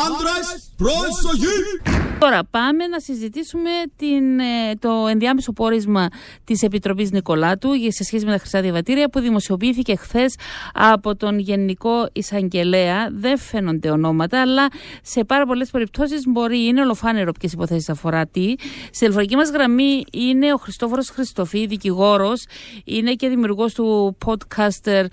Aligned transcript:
Άνδρας, 0.00 0.72
προσοχή! 0.76 2.01
Τώρα 2.22 2.44
πάμε 2.50 2.86
να 2.86 3.00
συζητήσουμε 3.00 3.70
την, 3.96 4.38
ε, 4.40 4.74
το 4.78 5.06
ενδιάμεσο 5.10 5.52
πόρισμα 5.52 6.08
της 6.44 6.62
Επιτροπής 6.62 7.10
Νικολάτου 7.10 7.68
σε 7.88 8.04
σχέση 8.04 8.24
με 8.24 8.30
τα 8.30 8.38
χρυσά 8.38 8.60
διαβατήρια 8.60 9.08
που 9.08 9.20
δημοσιοποιήθηκε 9.20 9.96
χθες 9.96 10.34
από 10.72 11.16
τον 11.16 11.38
Γενικό 11.38 12.08
Εισαγγελέα. 12.12 13.08
Δεν 13.10 13.38
φαίνονται 13.38 13.90
ονόματα, 13.90 14.40
αλλά 14.40 14.68
σε 15.02 15.24
πάρα 15.24 15.46
πολλές 15.46 15.70
περιπτώσεις 15.70 16.22
μπορεί, 16.26 16.66
είναι 16.66 16.80
ολοφάνερο 16.80 17.32
ποιες 17.32 17.52
υποθέσεις 17.52 17.88
αφορά 17.88 18.26
τι. 18.26 18.54
Στη 18.84 18.98
τηλεφωνική 18.98 19.36
μας 19.36 19.50
γραμμή 19.50 20.04
είναι 20.12 20.52
ο 20.52 20.56
Χριστόφορος 20.56 21.08
Χριστοφή, 21.10 21.66
δικηγόρος, 21.66 22.44
είναι 22.84 23.14
και 23.14 23.28
δημιουργός 23.28 23.74
του 23.74 24.16
podcaster 24.26 25.04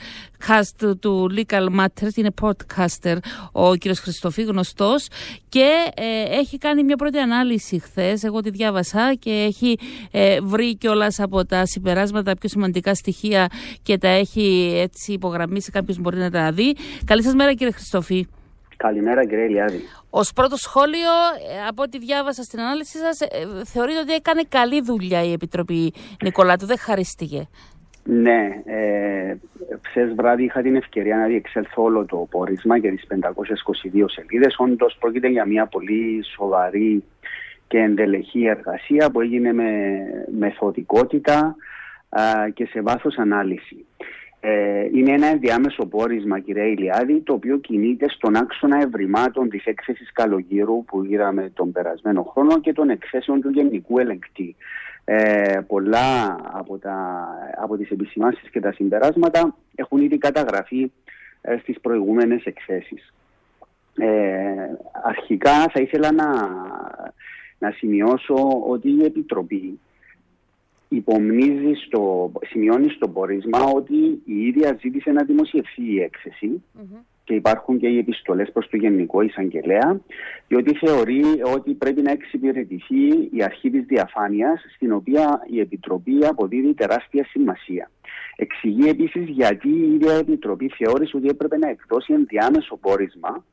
cast 0.48 0.98
του 1.00 1.32
Legal 1.36 1.68
Matters, 1.80 2.16
είναι 2.16 2.34
podcaster 2.42 3.18
ο 3.52 3.76
κύριος 3.76 4.00
Χριστοφή, 4.00 4.42
γνωστός 4.42 5.08
και 5.50 5.92
ε, 5.96 6.38
έχει 6.38 6.58
κάνει 6.58 6.84
μια 6.84 6.96
πρώτη 7.00 7.18
ανάλυση 7.18 7.80
χθες. 7.80 8.24
Εγώ 8.24 8.42
τη 8.42 8.50
διάβασα 8.50 9.14
και 9.20 9.32
έχει 9.32 9.78
ε, 10.12 10.40
βρει 10.42 10.76
κιόλας 10.76 11.20
από 11.20 11.46
τα 11.46 11.66
συμπεράσματα 11.66 12.36
πιο 12.36 12.50
σημαντικά 12.50 12.94
στοιχεία 12.96 13.48
και 13.84 13.98
τα 13.98 14.08
έχει 14.08 14.74
έτσι 14.76 15.14
υπογραμμίσει. 15.14 15.72
Κάποιος 15.72 15.98
μπορεί 16.00 16.18
να 16.18 16.32
τα 16.32 16.52
δει. 16.52 16.76
Καλή 17.06 17.24
σας 17.24 17.34
μέρα, 17.34 17.54
κύριε 17.54 17.72
Χριστοφή. 17.72 18.28
Καλημέρα, 18.78 19.26
κύριε 19.26 19.44
Ελιάδη. 19.44 19.82
Ω 20.10 20.22
πρώτο 20.36 20.56
σχόλιο, 20.58 21.12
ε, 21.54 21.68
από 21.68 21.84
ό,τι 21.84 21.98
διάβασα 21.98 22.44
στην 22.44 22.60
ανάλυση 22.60 22.98
σας, 22.98 23.22
ε, 23.22 23.66
θεωρείτε 23.66 24.00
ότι 24.00 24.14
έκανε 24.14 24.42
καλή 24.50 24.82
δουλειά 24.82 25.24
η 25.24 25.32
Επιτροπή 25.32 25.94
Νικολάτου, 26.24 26.66
δεν 26.66 26.78
χαρίστηκε. 26.78 27.48
Ναι, 28.04 28.62
ε, 28.66 29.36
χθες 29.82 30.14
βράδυ 30.14 30.44
είχα 30.44 30.62
την 30.62 30.76
ευκαιρία 30.76 31.18
να 31.18 31.26
διεξέλθω 31.26 31.84
όλο 31.84 32.06
το 32.06 32.28
πόρισμα 32.30 32.78
για 32.78 32.92
τις 32.92 33.06
522 33.08 34.06
σελίδες. 34.08 34.56
Όντως 34.58 34.98
πρόκειται 35.00 35.28
για 35.28 35.46
μια 35.46 35.66
πολύ 35.66 36.24
σοβαρή 36.36 37.04
και 37.68 37.78
εντελεχή 37.78 38.46
εργασία 38.46 39.10
που 39.10 39.22
έγινε 39.22 39.54
με 39.54 40.00
μεθοδικότητα 40.38 41.56
και 42.54 42.66
σε 42.66 42.82
βάθος 42.82 43.18
ανάλυση. 43.18 43.86
Ε, 44.42 44.86
είναι 44.94 45.12
ένα 45.12 45.28
ενδιάμεσο 45.28 45.86
πόρισμα, 45.86 46.40
κύριε 46.40 46.64
Ηλιάδη, 46.64 47.22
το 47.22 47.34
οποίο 47.34 47.58
κινείται 47.58 48.10
στον 48.10 48.36
άξονα 48.36 48.78
ευρημάτων 48.82 49.50
της 49.50 49.66
έκθεσης 49.66 50.12
Καλογύρου 50.12 50.84
που 50.86 51.04
είδαμε 51.04 51.52
τον 51.54 51.72
περασμένο 51.72 52.24
χρόνο 52.24 52.60
και 52.60 52.74
των 52.74 52.90
εκθέσεων 52.90 53.42
του 53.42 53.50
Γενικού 53.50 54.00
Ελεγκτή. 54.00 54.56
Ε, 55.12 55.60
πολλά 55.68 56.40
από, 56.52 56.78
τα, 56.78 57.28
από 57.62 57.78
τις 57.78 57.90
επισημάνσεις 57.90 58.50
και 58.50 58.60
τα 58.60 58.72
συμπεράσματα 58.72 59.56
έχουν 59.76 60.02
ήδη 60.02 60.18
καταγραφεί 60.18 60.92
ε, 61.42 61.58
στις 61.58 61.80
προηγούμενες 61.80 62.44
εκθέσεις. 62.44 63.14
Ε, 63.98 64.08
αρχικά 65.04 65.70
θα 65.74 65.82
ήθελα 65.82 66.12
να, 66.12 66.26
να 67.60 67.72
σημειώσω 67.72 68.64
ότι 68.68 68.90
η 68.90 69.04
Επιτροπή 69.04 69.80
υπομνίζει 70.90 71.74
στο, 71.86 72.32
σημειώνει 72.46 72.90
στο 72.90 73.10
πόρισμα 73.10 73.64
ότι 73.64 74.22
η 74.26 74.46
ίδια 74.46 74.78
ζήτησε 74.82 75.12
να 75.12 75.24
δημοσιευθεί 75.24 75.94
η 75.94 76.02
εκθεση 76.02 76.64
και 77.30 77.36
υπάρχουν 77.36 77.80
και 77.80 77.88
οι 77.88 77.98
επιστολές 77.98 78.52
προς 78.52 78.70
το 78.70 78.78
Γενικό 78.78 79.22
Εισαγγελέα, 79.22 80.02
διότι 80.48 80.74
θεωρεί 80.76 81.24
ότι 81.56 81.72
πρέπει 81.72 82.02
να 82.02 82.12
εξυπηρετηθεί 82.12 83.08
η 83.32 83.44
αρχή 83.44 83.70
της 83.70 83.86
διαφάνειας, 83.86 84.62
στην 84.76 84.92
οποία 84.92 85.42
η 85.50 85.60
Επιτροπή 85.60 86.26
αποδίδει 86.26 86.74
τεράστια 86.74 87.26
σημασία. 87.26 87.92
Εξηγεί 88.36 88.90
επίσης 88.90 89.30
γιατί 89.30 89.70
η 89.70 89.94
ίδια 89.94 90.14
Επιτροπή 90.14 90.72
θεώρησε 90.78 91.18
ότι 91.18 91.28
έπρεπε 91.28 91.58
να 91.58 91.70
εκδώσει 91.70 92.14
ενδιάμεσο 92.14 92.78
πόρισμα, 92.78 93.46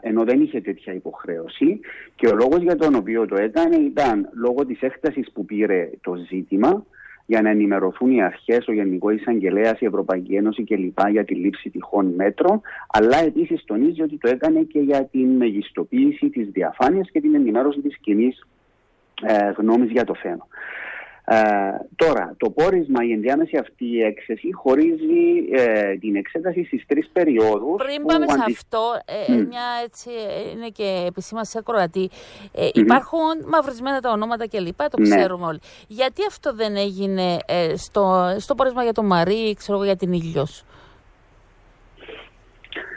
ενώ 0.00 0.24
δεν 0.24 0.40
είχε 0.40 0.60
τέτοια 0.60 0.92
υποχρέωση 0.92 1.80
και 2.14 2.26
ο 2.26 2.34
λόγος 2.34 2.62
για 2.62 2.76
τον 2.76 2.94
οποίο 2.94 3.26
το 3.26 3.36
έκανε 3.36 3.76
ήταν 3.76 4.28
λόγω 4.32 4.66
της 4.66 4.80
έκτασης 4.80 5.30
που 5.32 5.44
πήρε 5.44 5.90
το 6.00 6.14
ζήτημα 6.14 6.86
για 7.26 7.42
να 7.42 7.50
ενημερωθούν 7.50 8.10
οι 8.10 8.22
αρχές, 8.22 8.66
ο 8.68 8.72
Γενικός 8.72 9.14
Εισαγγελέας, 9.14 9.80
η 9.80 9.84
Ευρωπαϊκή 9.84 10.34
Ένωση 10.34 10.64
κλπ. 10.64 11.08
για 11.10 11.24
τη 11.24 11.34
λήψη 11.34 11.70
τυχών 11.70 12.06
μέτρων. 12.16 12.60
Αλλά 12.88 13.16
επίσης 13.18 13.64
τονίζει 13.64 14.02
ότι 14.02 14.18
το 14.18 14.28
έκανε 14.28 14.60
και 14.62 14.78
για 14.78 15.04
την 15.04 15.36
μεγιστοποίηση 15.36 16.30
της 16.30 16.48
διαφάνειας 16.48 17.10
και 17.10 17.20
την 17.20 17.34
ενημέρωση 17.34 17.80
της 17.80 17.98
κοινής 17.98 18.46
ε, 19.22 19.50
γνώμης 19.56 19.90
για 19.90 20.04
το 20.04 20.14
θέμα. 20.14 20.46
Ε, 21.24 21.36
τώρα, 21.96 22.34
το 22.36 22.50
πόρισμα, 22.50 23.04
η 23.04 23.12
ενδιάμεση 23.12 23.56
αυτή 23.56 23.86
η 23.86 24.02
έκθεση 24.02 24.52
χωρίζει 24.52 25.48
ε, 25.52 25.96
την 25.96 26.16
εξέταση 26.16 26.64
στις 26.64 26.84
τρεις 26.86 27.08
περιόδους. 27.12 27.82
Πριν 27.84 28.04
πάμε 28.06 28.26
σε 28.28 28.44
αυτό, 28.46 29.00
ε, 29.28 29.32
μια 29.32 29.62
έτσι 29.84 30.10
είναι 30.54 30.68
και 30.68 31.04
επισήμαση 31.06 31.58
ακροατή. 31.58 32.10
Ε, 32.54 32.68
Υπάρχουν 32.72 33.44
μαυρισμένα 33.46 34.00
τα 34.00 34.10
ονόματα 34.10 34.48
κλπ. 34.48 34.76
Το 34.76 35.00
ναι. 35.00 35.16
ξέρουμε 35.16 35.46
όλοι. 35.46 35.60
Γιατί 35.88 36.22
αυτό 36.28 36.54
δεν 36.54 36.76
έγινε 36.76 37.36
ε, 37.46 37.76
στο, 37.76 38.34
στο 38.38 38.54
πόρισμα 38.54 38.82
για 38.82 38.92
τον 38.92 39.06
Μαρή, 39.06 39.54
ξέρω 39.54 39.84
για 39.84 39.96
την 39.96 40.12
Ήλιος; 40.12 40.64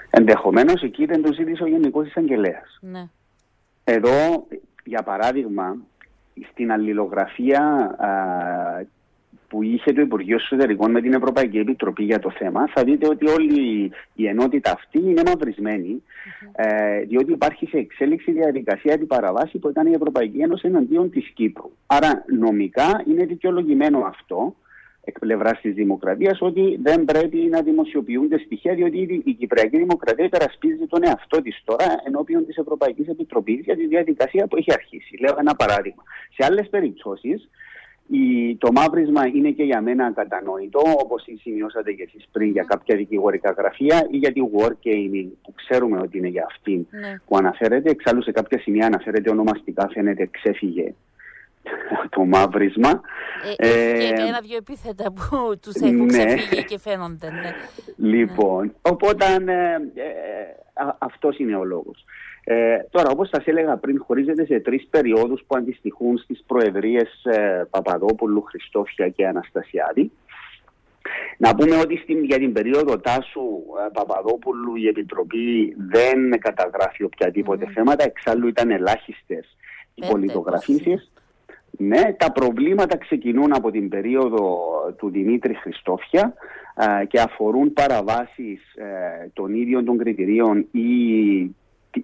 Ενδεχομένως 0.09 0.81
εκεί 0.81 1.05
δεν 1.05 1.21
το 1.21 1.33
ζήτησε 1.33 1.63
ο 1.63 1.67
Γενικός 1.67 2.07
Εισαγγελέας. 2.07 2.77
Ναι. 2.81 3.09
Εδώ, 3.83 4.47
για 4.83 5.03
παράδειγμα, 5.03 5.77
στην 6.51 6.71
αλληλογραφία 6.71 7.61
α, 7.97 8.09
που 9.47 9.63
είχε 9.63 9.93
το 9.93 10.01
Υπουργείο 10.01 10.35
Εσωτερικών 10.35 10.91
με 10.91 11.01
την 11.01 11.13
Ευρωπαϊκή 11.13 11.57
Επιτροπή 11.57 12.03
για 12.03 12.19
το 12.19 12.31
θέμα, 12.31 12.67
θα 12.73 12.83
δείτε 12.83 13.07
ότι 13.07 13.27
όλη 13.27 13.91
η 14.13 14.27
ενότητα 14.27 14.71
αυτή 14.71 14.99
είναι 14.99 15.21
ε, 16.55 16.99
διότι 16.99 17.31
υπάρχει 17.31 17.67
σε 17.67 17.77
εξέλιξη 17.77 18.31
διαδικασία 18.31 18.97
την 18.97 19.07
παραβάση 19.07 19.57
που 19.57 19.67
έκανε 19.67 19.89
η 19.89 19.93
Ευρωπαϊκή 19.93 20.39
Ένωση 20.39 20.67
εναντίον 20.67 21.09
της 21.09 21.29
Κύπρου. 21.29 21.71
Άρα 21.85 22.25
νομικά 22.39 23.03
είναι 23.07 23.25
δικαιολογημένο 23.25 23.99
αυτό 23.99 24.55
εκ 25.05 25.19
πλευράς 25.19 25.61
της 25.61 25.73
Δημοκρατίας 25.73 26.41
ότι 26.41 26.79
δεν 26.81 27.05
πρέπει 27.05 27.37
να 27.37 27.61
δημοσιοποιούνται 27.61 28.37
στοιχεία, 28.37 28.73
διότι 28.73 29.21
η 29.25 29.33
Κυπριακή 29.33 29.77
Δημοκρατία 29.77 30.25
υπερασπίζει 30.25 30.85
τον 30.87 31.03
εαυτό 31.03 31.41
της 31.41 31.61
τώρα 31.65 31.85
ενώπιον 32.07 32.45
της 32.45 32.57
Ευρωπαϊκής 32.57 33.07
Επιτροπής 33.07 33.59
για 33.59 33.75
τη 33.75 33.87
διαδικασία 33.87 34.47
που 34.47 34.57
έχει 34.57 34.73
αρχίσει. 34.73 35.17
Λέω 35.19 35.35
ένα 35.39 35.55
παράδειγμα. 35.55 36.03
Σε 36.35 36.45
άλλες 36.45 36.69
περιπτώσεις, 36.69 37.49
το 38.57 38.71
μαύρισμα 38.71 39.27
είναι 39.27 39.49
και 39.49 39.63
για 39.63 39.81
μένα 39.81 40.11
κατανοητό, 40.11 40.81
όπως 40.99 41.25
σημειώσατε 41.41 41.91
και 41.91 42.03
εσείς 42.03 42.27
πριν 42.31 42.51
για 42.51 42.63
κάποια 42.63 42.95
δικηγορικά 42.95 43.51
γραφεία 43.51 44.07
ή 44.11 44.17
για 44.17 44.31
τη 44.31 44.41
Wargaming, 44.57 45.27
που 45.43 45.53
ξέρουμε 45.55 45.99
ότι 45.99 46.17
είναι 46.17 46.27
για 46.27 46.45
αυτήν 46.49 46.85
ναι. 46.89 47.19
που 47.27 47.37
αναφέρεται. 47.37 47.89
Εξάλλου, 47.89 48.23
σε 48.23 48.31
κάποια 48.31 48.59
σημεία 48.59 48.85
αναφέρεται 48.85 49.29
ονομαστικά, 49.29 49.89
φαίνεται 49.93 50.29
ξέφυγε 50.31 50.93
το 52.15 52.25
μαύρισμα. 52.25 53.01
Ε, 53.57 53.69
ε, 53.69 53.97
και 53.97 54.21
ένα-δυο 54.21 54.57
επίθετα 54.57 55.11
που 55.11 55.59
τους 55.61 55.75
έχουν 55.75 56.05
ναι. 56.05 56.25
ξεφύγει 56.25 56.63
και 56.63 56.79
φαίνονται. 56.79 57.29
Ναι. 57.29 57.51
Λοιπόν, 57.97 58.73
οπότε 58.81 59.25
ε, 59.25 60.01
ε, 60.01 60.15
αυτός 60.97 61.37
είναι 61.37 61.55
ο 61.55 61.63
λόγος. 61.63 62.05
Ε, 62.47 62.77
τώρα, 62.91 63.09
όπως 63.09 63.29
σας 63.29 63.45
έλεγα 63.45 63.77
πριν, 63.77 64.03
χωρίζεται 64.07 64.45
σε 64.45 64.59
τρεις 64.59 64.87
περιόδους 64.89 65.43
που 65.47 65.55
αντιστοιχούν 65.55 66.17
στις 66.17 66.43
προεδρίες 66.47 67.23
ε, 67.23 67.67
Παπαδόπουλου, 67.69 68.41
Χριστόφια 68.41 69.09
και 69.09 69.27
Αναστασιάδη. 69.27 70.11
Να 71.37 71.55
πούμε 71.55 71.75
ότι 71.75 71.97
στην, 71.97 72.23
για 72.23 72.37
την 72.37 72.53
περίοδο 72.53 72.99
Τάσου 72.99 73.41
ε, 73.85 73.89
Παπαδόπουλου 73.93 74.75
η 74.75 74.87
Επιτροπή 74.87 75.75
δεν 75.77 76.39
καταγράφει 76.39 77.03
οποιαδήποτε 77.03 77.65
θέματα, 77.73 78.03
εξάλλου 78.03 78.47
ήταν 78.47 78.71
ελάχιστες 78.71 79.57
οι 79.93 80.05
πολιτογραφήσεις. 80.09 81.11
Ναι, 81.77 82.13
τα 82.17 82.31
προβλήματα 82.31 82.97
ξεκινούν 82.97 83.53
από 83.53 83.71
την 83.71 83.89
περίοδο 83.89 84.59
του 84.97 85.09
Δημήτρη 85.09 85.53
Χριστόφια 85.53 86.33
και 87.07 87.19
αφορούν 87.19 87.73
παραβάσεις 87.73 88.73
ε, 88.75 89.29
των 89.33 89.53
ίδιων 89.53 89.85
των 89.85 89.97
κριτηρίων 89.97 90.67
ή, 90.71 90.85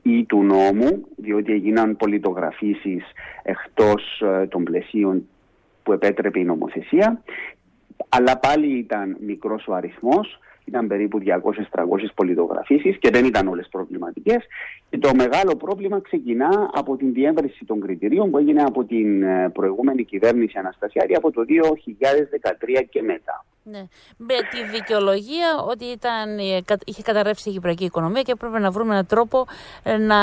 ή 0.02 0.24
του 0.24 0.44
νόμου, 0.44 1.06
διότι 1.16 1.52
έγιναν 1.52 1.98
πολιτογραφήσεις 1.98 3.04
εκτός 3.44 4.22
ε, 4.22 4.48
των 4.48 4.64
πλαισίων 4.64 5.28
που 5.84 5.94
επέτρεπε 5.94 6.40
η 6.40 6.44
νομοθεσία, 6.44 7.22
αλλά 8.10 8.38
πάλι 8.38 8.78
ήταν 8.78 9.18
μικρός 9.20 9.68
ο 9.68 9.74
αριθμός 9.74 10.40
ήταν 10.66 10.88
περίπου 10.88 11.20
200-300 11.26 11.34
πολιτογραφήσεις 12.16 12.98
και 12.98 13.10
δεν 13.10 13.26
ήταν 13.26 13.48
όλες 13.48 13.68
προβληματικές. 13.72 14.46
Και 14.90 14.98
το 14.98 15.12
μεγάλο 15.16 15.56
πρόβλημα 15.56 16.00
ξεκινά 16.00 16.70
από 16.74 16.98
την 16.98 17.14
διεύρυνση 17.14 17.66
των 17.66 17.82
κριτηρίων 17.82 18.32
που 18.32 18.38
έγινε 18.38 18.62
από 18.62 18.84
την 18.84 19.24
ε, 19.24 19.50
προηγούμενη 19.50 20.04
κυβέρνηση 20.04 20.58
Αναστασιάρη 20.58 21.16
από 21.16 21.32
το 21.32 21.42
2013 21.42 22.84
και 22.90 23.02
μετά. 23.02 23.46
Ναι. 23.72 23.88
Με 24.18 24.36
τη 24.52 24.64
δικαιολογία 24.72 25.64
ότι 25.70 25.86
ήταν, 25.86 26.38
ε, 26.38 26.64
είχε 26.86 27.02
καταρρεύσει 27.02 27.50
η 27.50 27.52
κυπριακή 27.52 27.86
οικονομία 27.86 28.22
και 28.22 28.32
έπρεπε 28.32 28.60
να 28.60 28.72
βρούμε 28.72 28.94
έναν 28.94 29.06
τρόπο 29.06 29.46
ε, 29.84 29.98
να, 29.98 30.18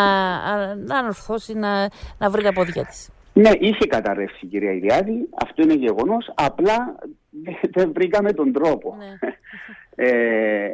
να 0.74 0.98
ανορθώσει, 0.98 1.54
να, 1.54 1.88
να 2.18 2.30
βρει 2.30 2.42
τα 2.42 2.52
πόδια 2.52 2.84
της. 2.84 3.10
Ναι, 3.32 3.50
είχε 3.58 3.86
καταρρεύσει 3.86 4.38
η 4.44 4.46
κυρία 4.46 4.72
Ιλιάδη, 4.72 5.28
αυτό 5.42 5.62
είναι 5.62 5.74
γεγονός, 5.74 6.32
απλά 6.34 6.96
δεν 7.76 7.92
βρήκαμε 7.94 8.32
τον 8.32 8.52
τρόπο. 8.52 8.96
Ναι. 8.98 9.30
Ε, 10.00 10.68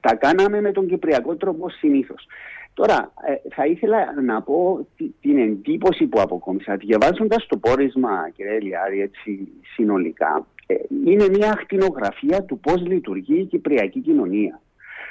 τα 0.00 0.14
κάναμε 0.14 0.60
με 0.60 0.72
τον 0.72 0.88
κυπριακό 0.88 1.36
τρόπο 1.36 1.68
συνήθως. 1.68 2.26
Τώρα, 2.74 3.12
ε, 3.26 3.54
θα 3.54 3.66
ήθελα 3.66 4.20
να 4.22 4.42
πω 4.42 4.86
την 5.20 5.38
εντύπωση 5.38 6.06
που 6.06 6.20
αποκόμισα. 6.20 6.76
Διαβάζοντας 6.76 7.46
το 7.46 7.56
πόρισμα, 7.56 8.30
κύριε 8.36 8.54
Ελιάρη, 8.54 9.00
έτσι 9.00 9.48
συνολικά, 9.74 10.46
ε, 10.46 10.57
είναι 11.04 11.28
μια 11.28 11.50
ακτινογραφία 11.50 12.42
του 12.44 12.58
πώς 12.58 12.86
λειτουργεί 12.86 13.40
η 13.40 13.44
κυπριακή 13.44 14.00
κοινωνία. 14.00 14.60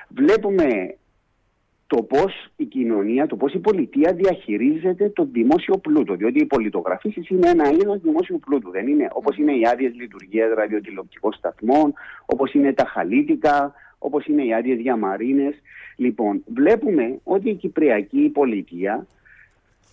Βλέπουμε 0.07 0.97
το 1.87 2.03
πώς 2.03 2.51
η 2.55 2.65
κοινωνία, 2.65 3.27
το 3.27 3.35
πώς 3.35 3.53
η 3.53 3.59
πολιτεία 3.59 4.13
διαχειρίζεται 4.13 5.09
το 5.09 5.27
δημόσιο 5.31 5.77
πλούτο. 5.77 6.15
Διότι 6.15 6.39
οι 6.39 6.45
πολιτογραφήσεις 6.45 7.29
είναι 7.29 7.49
ένα 7.49 7.69
είδος 7.71 8.01
δημόσιου 8.01 8.39
πλούτου. 8.45 8.71
Δεν 8.71 8.87
είναι 8.87 9.07
όπως 9.11 9.37
είναι 9.37 9.51
οι 9.51 9.61
άδειες 9.71 9.93
λειτουργίας 9.95 10.53
ραδιοτηλεοπτικών 10.53 11.33
σταθμών, 11.33 11.93
όπως 12.25 12.53
είναι 12.53 12.73
τα 12.73 12.85
χαλίτικα, 12.85 13.73
όπως 13.97 14.25
είναι 14.25 14.45
οι 14.45 14.53
άδειες 14.53 14.79
για 14.79 14.97
μαρίνες. 14.97 15.55
Λοιπόν, 15.95 16.43
βλέπουμε 16.53 17.19
ότι 17.23 17.49
η 17.49 17.55
κυπριακή 17.55 18.29
πολιτεία 18.33 19.07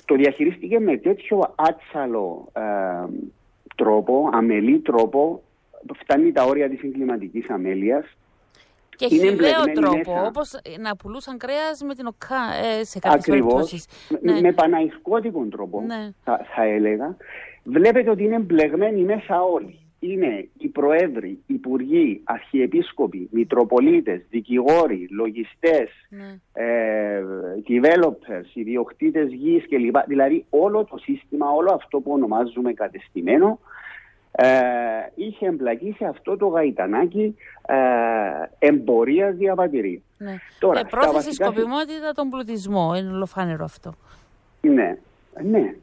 το 0.05 0.14
διαχειρίστηκε 0.14 0.78
με 0.81 0.96
τέτοιο 0.96 1.55
άτσαλο 1.55 2.49
ε, 2.52 2.61
τρόπο, 3.76 4.31
αμελή 4.32 4.78
τρόπο, 4.78 5.43
φτάνει 5.95 6.33
τα 6.33 6.45
όρια 6.45 6.69
της 6.69 6.83
εγκληματικής 6.83 7.51
αμέλειας 7.51 8.05
και 8.97 9.07
χιλαίο 9.07 9.65
τρόπο, 9.75 10.25
όπως 10.27 10.53
να 10.81 10.97
πουλούσαν 10.97 11.39
κρέας 11.39 11.83
με 11.83 11.95
την 11.95 12.07
ΟΚΑ 12.07 12.37
ε, 12.65 12.85
σε 12.85 12.99
κάποιες 12.99 13.25
περιπτώσεις. 13.25 13.87
Ναι. 14.21 14.41
Με 14.41 14.53
παναϊσκότικο 14.53 15.47
τρόπο, 15.51 15.81
ναι. 15.81 16.11
θα, 16.25 16.47
θα 16.55 16.63
έλεγα. 16.63 17.17
Βλέπετε 17.65 18.11
ότι 18.11 18.25
είναι 18.25 18.39
μπλεγμένοι 18.39 19.01
μέσα 19.01 19.43
όλοι. 19.43 19.79
Είναι 19.99 20.49
οι 20.59 20.69
προέδροι, 20.69 21.39
υπουργοί, 21.47 22.21
αρχιεπίσκοποι, 22.25 23.29
μητροπολίτες, 23.31 24.23
δικηγόροι, 24.31 25.09
λογιστές, 25.11 25.91
ναι. 26.09 26.41
ε, 26.53 27.23
developers, 27.69 28.47
ιδιοκτήτες 28.55 29.33
γης 29.33 29.69
κλπ. 29.69 29.97
Δηλαδή 30.07 30.45
όλο 30.51 30.85
το 30.85 30.97
σύστημα, 30.97 31.51
όλο 31.51 31.73
αυτό 31.73 32.01
που 32.01 32.13
ονομάζουμε 32.13 32.73
κατεστημένο, 32.73 33.61
ε, 34.37 34.49
είχε 35.15 35.47
εμπλακεί 35.47 35.95
σε 35.99 36.05
αυτό 36.05 36.37
το 36.37 36.47
γαϊτανάκι 36.47 37.37
ε, 37.67 38.67
εμπορίας 38.67 39.35
διαβατηρίου. 39.35 40.03
Ναι. 40.19 40.37
Τώρα, 40.59 40.79
ε, 40.79 40.83
πρόθεση 40.91 41.15
βασικά... 41.15 41.45
σκοπιμότητα 41.45 42.13
τον 42.13 42.29
πλουτισμό, 42.29 42.95
είναι 42.97 43.13
ολοφάνερο 43.13 43.65
αυτό. 43.65 43.95
Ναι, 44.61 44.97
ναι. 45.43 45.75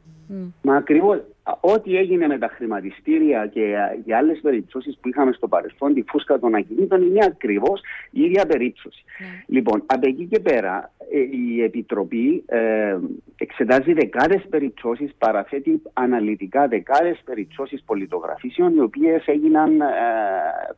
Μα 0.62 0.76
ακριβώ 0.76 1.24
ό,τι 1.60 1.96
έγινε 1.96 2.26
με 2.26 2.38
τα 2.38 2.48
χρηματιστήρια 2.48 3.46
και 3.46 3.74
για 4.04 4.18
άλλες 4.18 4.40
περιπτώσεις 4.42 4.98
που 5.00 5.08
είχαμε 5.08 5.32
στο 5.32 5.48
παρελθόν, 5.48 5.94
τη 5.94 6.02
φούσκα 6.06 6.38
των 6.38 6.54
ακινήτων, 6.54 7.02
είναι 7.02 7.24
ακριβώς 7.24 7.80
η 8.10 8.22
ίδια 8.22 8.46
περίπτωση. 8.46 9.04
Ναι. 9.18 9.26
Λοιπόν, 9.46 9.82
από 9.86 10.08
εκεί 10.08 10.24
και 10.24 10.40
πέρα, 10.40 10.92
ε, 11.12 11.18
η 11.18 11.62
Επιτροπή 11.62 12.44
ε, 12.46 12.96
εξετάζει 13.36 13.92
δεκάδες 13.92 14.46
περιπτώσεις, 14.50 15.14
παραθέτει 15.18 15.82
αναλυτικά 15.92 16.68
δεκάδες 16.68 17.22
περιπτώσεις 17.24 17.82
πολιτογραφήσεων, 17.82 18.76
οι 18.76 18.80
οποίες 18.80 19.26
έγιναν 19.26 19.80
ε, 19.80 19.86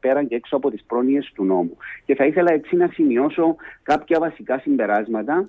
πέραν 0.00 0.28
και 0.28 0.34
έξω 0.34 0.56
από 0.56 0.70
τις 0.70 0.84
πρόνοιες 0.86 1.32
του 1.34 1.44
νόμου. 1.44 1.76
Και 2.04 2.14
θα 2.14 2.24
ήθελα 2.26 2.52
έτσι 2.52 2.76
να 2.76 2.88
σημειώσω 2.92 3.56
κάποια 3.82 4.18
βασικά 4.20 4.58
συμπεράσματα 4.58 5.48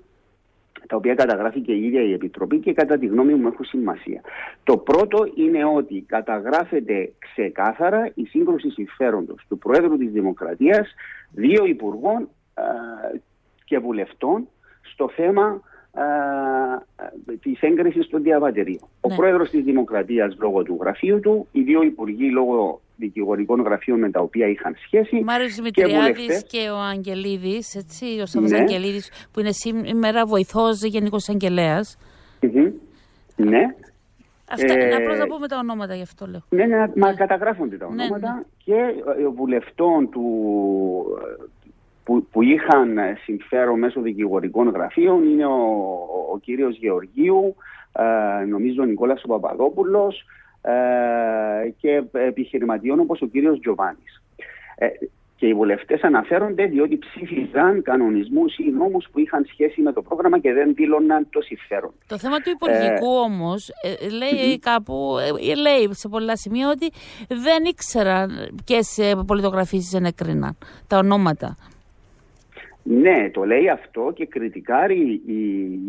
τα 0.86 0.96
οποία 0.96 1.14
καταγράφει 1.14 1.60
και 1.60 1.72
η 1.72 1.84
ίδια 1.84 2.02
η 2.02 2.12
Επιτροπή 2.12 2.58
και 2.58 2.72
κατά 2.72 2.98
τη 2.98 3.06
γνώμη 3.06 3.34
μου 3.34 3.46
έχουν 3.46 3.64
σημασία. 3.64 4.20
Το 4.64 4.76
πρώτο 4.76 5.26
είναι 5.34 5.64
ότι 5.64 6.04
καταγράφεται 6.08 7.12
ξεκάθαρα 7.18 8.10
η 8.14 8.24
σύγκρουση 8.24 8.70
συμφέροντος 8.70 9.44
του 9.48 9.58
Προέδρου 9.58 9.96
της 9.96 10.10
Δημοκρατίας, 10.10 10.94
δύο 11.30 11.64
υπουργών 11.66 12.28
και 13.64 13.78
βουλευτών 13.78 14.48
στο 14.82 15.08
θέμα 15.08 15.60
της 17.42 17.60
έγκρισης 17.60 18.08
των 18.08 18.22
διαβατηρίων. 18.22 18.88
Ο 19.00 19.08
ναι. 19.08 19.14
πρόεδρος 19.16 19.50
της 19.50 19.64
Δημοκρατίας 19.64 20.36
λόγω 20.40 20.62
του 20.62 20.78
γραφείου 20.80 21.20
του, 21.20 21.46
οι 21.52 21.62
δύο 21.62 21.82
υπουργοί 21.82 22.30
λόγω 22.30 22.80
δικηγορικών 22.96 23.60
γραφείων 23.60 23.98
με 23.98 24.10
τα 24.10 24.20
οποία 24.20 24.46
είχαν 24.48 24.74
σχέση. 24.84 25.22
Μάριος 25.24 25.54
Δημητριάδης 25.54 26.44
και, 26.44 26.58
και 26.58 26.70
ο 26.70 26.76
Αγγελίδης, 26.76 27.74
έτσι, 27.74 28.04
ο 28.22 28.26
Σάββατο 28.26 28.54
ναι. 28.54 28.60
Αγγελίδης, 28.60 29.10
που 29.32 29.40
είναι 29.40 29.52
σήμερα 29.52 30.26
βοηθός 30.26 30.82
Γενικός 30.82 31.28
Αγγελέας. 31.28 31.98
Mm-hmm. 32.40 32.72
Ναι. 33.36 33.74
Αυτά 34.50 34.72
ε, 34.72 34.94
απλώ 34.94 35.14
να 35.14 35.26
πούμε 35.26 35.48
τα 35.48 35.58
ονόματα 35.58 35.94
γι' 35.94 36.02
αυτό 36.02 36.26
λέω. 36.26 36.40
Ναι, 36.48 36.64
ναι, 36.64 36.76
μα 36.76 37.08
ναι. 37.08 37.14
καταγράφονται 37.14 37.76
τα 37.76 37.88
ναι, 37.90 38.02
ονόματα 38.02 38.34
ναι. 38.34 38.42
και 38.64 38.74
βουλευτών 39.34 40.10
του, 40.10 40.22
που, 42.06 42.26
που 42.30 42.42
είχαν 42.42 42.98
συμφέρον 43.24 43.78
μέσω 43.78 44.00
δικηγορικών 44.00 44.68
γραφείων 44.68 45.28
είναι 45.28 45.46
ο, 45.46 45.58
ο, 46.32 46.38
κύριος 46.38 46.76
Γεωργίου, 46.78 47.56
ε, 47.92 48.44
νομίζω 48.44 48.82
ο 48.82 48.84
Νικόλας 48.84 49.22
ο 49.24 49.28
Παπαδόπουλος, 49.28 50.24
ε, 50.62 51.70
και 51.80 52.02
επιχειρηματιών 52.12 53.00
όπως 53.00 53.20
ο 53.20 53.26
κύριος 53.26 53.60
Τζοβάνης. 53.60 54.22
Ε, 54.76 54.86
και 55.36 55.46
οι 55.46 55.54
βουλευτές 55.54 56.02
αναφέρονται 56.02 56.66
διότι 56.66 56.98
ψήφισαν 56.98 57.82
κανονισμούς 57.82 58.56
ή 58.58 58.70
νόμους 58.70 59.06
που 59.12 59.18
είχαν 59.18 59.46
σχέση 59.52 59.80
με 59.80 59.92
το 59.92 60.02
πρόγραμμα 60.02 60.38
και 60.38 60.52
δεν 60.52 60.74
δήλωναν 60.74 61.26
το 61.30 61.40
συμφέρον. 61.40 61.92
Το 62.06 62.18
θέμα 62.18 62.40
του 62.40 62.50
υπουργικού 62.50 63.14
ε, 63.14 63.24
όμως 63.24 63.70
λέει 64.18 64.58
κάπου, 64.58 65.16
λέει 65.62 65.88
σε 65.90 66.08
πολλά 66.08 66.36
σημεία 66.36 66.68
ότι 66.68 66.90
δεν 67.28 67.64
ήξεραν 67.64 68.30
και 68.64 68.82
σε 68.82 69.16
πολιτογραφήσεις 69.26 69.92
ενεκρίναν 69.92 70.56
τα 70.86 70.98
ονόματα. 70.98 71.56
Ναι, 72.88 73.30
το 73.30 73.44
λέει 73.44 73.68
αυτό 73.68 74.12
και 74.14 74.26
κριτικάρει 74.26 75.20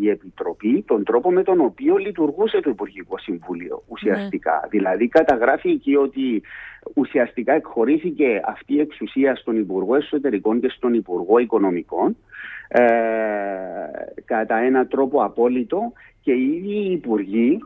η, 0.02 0.10
Επιτροπή 0.10 0.84
τον 0.88 1.04
τρόπο 1.04 1.32
με 1.32 1.44
τον 1.44 1.60
οποίο 1.60 1.96
λειτουργούσε 1.96 2.60
το 2.60 2.70
Υπουργικό 2.70 3.18
Συμβούλιο 3.18 3.84
ουσιαστικά. 3.88 4.60
Ναι. 4.62 4.68
Δηλαδή 4.70 5.08
καταγράφει 5.08 5.70
εκεί 5.70 5.96
ότι 5.96 6.42
ουσιαστικά 6.94 7.54
εκχωρήθηκε 7.54 8.42
αυτή 8.46 8.74
η 8.74 8.80
εξουσία 8.80 9.36
στον 9.36 9.58
Υπουργό 9.58 9.96
Εσωτερικών 9.96 10.60
και 10.60 10.70
στον 10.70 10.94
Υπουργό 10.94 11.38
Οικονομικών 11.38 12.18
ε, 12.68 12.82
κατά 14.26 14.58
έναν 14.58 14.88
τρόπο 14.88 15.24
απόλυτο 15.24 15.92
και 16.22 16.32
οι 16.32 16.56
ίδιοι 16.56 16.88
οι 16.88 16.92
Υπουργοί 16.92 17.60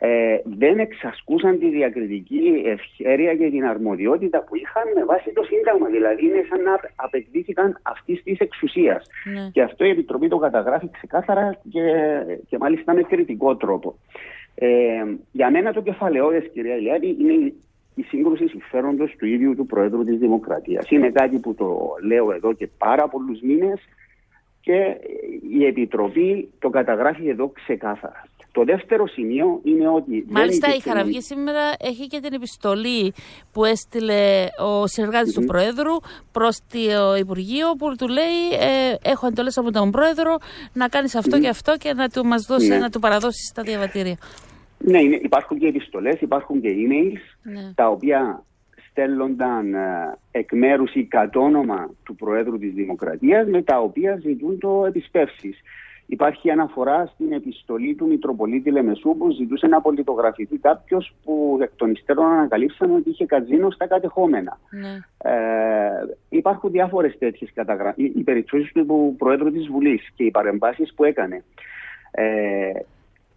ε, 0.00 0.38
δεν 0.44 0.78
εξασκούσαν 0.78 1.58
τη 1.58 1.68
διακριτική 1.68 2.62
ευχέρεια 2.64 3.34
και 3.34 3.50
την 3.50 3.64
αρμοδιότητα 3.64 4.42
που 4.42 4.56
είχαν 4.56 4.82
με 4.94 5.04
βάση 5.04 5.32
το 5.32 5.42
Σύνταγμα. 5.42 5.88
Δηλαδή 5.88 6.24
είναι 6.24 6.44
σαν 6.48 6.62
να 6.62 6.80
απεκδίθηκαν 6.96 7.78
αυτής 7.82 8.22
της 8.22 8.38
εξουσίας. 8.38 9.06
Ναι. 9.24 9.50
Και 9.52 9.62
αυτό 9.62 9.84
η 9.84 9.90
Επιτροπή 9.90 10.28
το 10.28 10.38
καταγράφει 10.38 10.90
ξεκάθαρα 10.90 11.58
και, 11.70 11.82
και 12.48 12.58
μάλιστα 12.58 12.94
με 12.94 13.02
κριτικό 13.02 13.56
τρόπο. 13.56 13.98
Ε, 14.54 14.68
για 15.32 15.50
μένα 15.50 15.72
το 15.72 15.80
κεφαλαιόδε, 15.80 16.40
κυρία 16.40 16.76
Ηλιάδη, 16.76 17.16
είναι 17.20 17.52
η 17.94 18.02
σύγκρουση 18.02 18.48
συμφέροντος 18.48 19.14
του 19.18 19.26
ίδιου 19.26 19.54
του 19.56 19.66
Προέδρου 19.66 20.04
της 20.04 20.18
Δημοκρατίας. 20.18 20.90
Είναι 20.90 21.10
κάτι 21.10 21.38
που 21.38 21.54
το 21.54 21.96
λέω 22.02 22.32
εδώ 22.32 22.52
και 22.52 22.68
πάρα 22.78 23.08
πολλούς 23.08 23.40
μήνες 23.40 23.80
και 24.60 24.96
η 25.50 25.64
Επιτροπή 25.64 26.48
το 26.58 26.70
καταγράφει 26.70 27.28
εδώ 27.28 27.48
ξεκάθαρα. 27.48 28.24
Το 28.58 28.64
δεύτερο 28.64 29.06
σημείο 29.06 29.60
είναι 29.62 29.88
ότι. 29.88 30.26
Μάλιστα, 30.28 30.74
η 30.74 30.80
Χαραυγή 30.80 31.20
σήμερα 31.20 31.60
έχει 31.78 32.06
και 32.06 32.20
την 32.20 32.32
επιστολή 32.32 33.12
που 33.52 33.64
έστειλε 33.64 34.46
ο 34.58 34.86
συνεργάτης 34.86 35.32
του 35.32 35.44
Προέδρου 35.44 35.94
προς 36.32 36.60
το 36.72 37.16
Υπουργείο 37.16 37.66
που 37.78 37.96
του 37.96 38.08
λέει: 38.08 38.38
ε, 38.60 38.94
Έχω 39.10 39.26
εντολές 39.26 39.58
από 39.58 39.70
τον 39.70 39.90
Πρόεδρο 39.90 40.36
να 40.72 40.88
κάνεις 40.88 41.14
αυτό 41.14 41.40
και 41.40 41.48
αυτό 41.48 41.76
και 41.76 41.92
να 41.92 42.08
του, 42.08 42.24
μας 42.26 42.46
δώσει, 42.46 42.68
ναι. 42.68 42.78
να 42.78 42.90
του 42.90 42.98
παραδώσεις 42.98 43.52
τα 43.54 43.62
διαβατήρια. 43.62 44.16
Ναι, 44.78 44.98
είναι, 45.02 45.20
υπάρχουν 45.22 45.58
και 45.58 45.66
επιστολές, 45.66 46.20
υπάρχουν 46.20 46.60
και 46.60 46.68
emails 46.68 47.38
ναι. 47.42 47.72
τα 47.74 47.88
οποία 47.88 48.44
στέλνονταν 48.90 49.74
ε, 49.74 50.18
εκ 50.30 50.52
μέρους 50.52 50.94
ή 50.94 51.04
κατ' 51.04 51.36
όνομα 51.36 51.90
του 52.04 52.14
Προέδρου 52.14 52.58
της 52.58 52.72
Δημοκρατίας 52.72 53.48
με 53.48 53.62
τα 53.62 53.78
οποία 53.78 54.18
ζητούν 54.22 54.58
το 54.58 54.84
επισπεύσεις. 54.86 55.62
Υπάρχει 56.10 56.50
αναφορά 56.50 57.06
στην 57.06 57.32
επιστολή 57.32 57.94
του 57.94 58.06
Μητροπολίτη 58.06 58.70
Λεμεσού 58.70 59.16
που 59.18 59.30
ζητούσε 59.30 59.66
να 59.66 59.80
πολιτογραφηθεί 59.80 60.56
κάποιος 60.56 61.14
που 61.24 61.58
εκ 61.60 61.70
των 61.76 61.90
υστέρων 61.90 62.26
ανακαλύψαν 62.26 62.94
ότι 62.94 63.10
είχε 63.10 63.26
καζίνο 63.26 63.70
στα 63.70 63.86
κατεχόμενα. 63.86 64.58
Ναι. 64.70 64.98
Ε, 65.32 66.16
υπάρχουν 66.28 66.70
διάφορες 66.70 67.18
τέτοιες 67.18 67.52
καταγραφέ. 67.54 68.02
Οι 68.02 68.22
περιπτώσεις 68.22 68.72
του 68.72 69.14
Προέδρου 69.18 69.52
της 69.52 69.66
Βουλής 69.66 70.08
και 70.14 70.24
οι 70.24 70.30
παρεμβάσεις 70.30 70.94
που 70.94 71.04
έκανε. 71.04 71.44
Ε, 72.10 72.70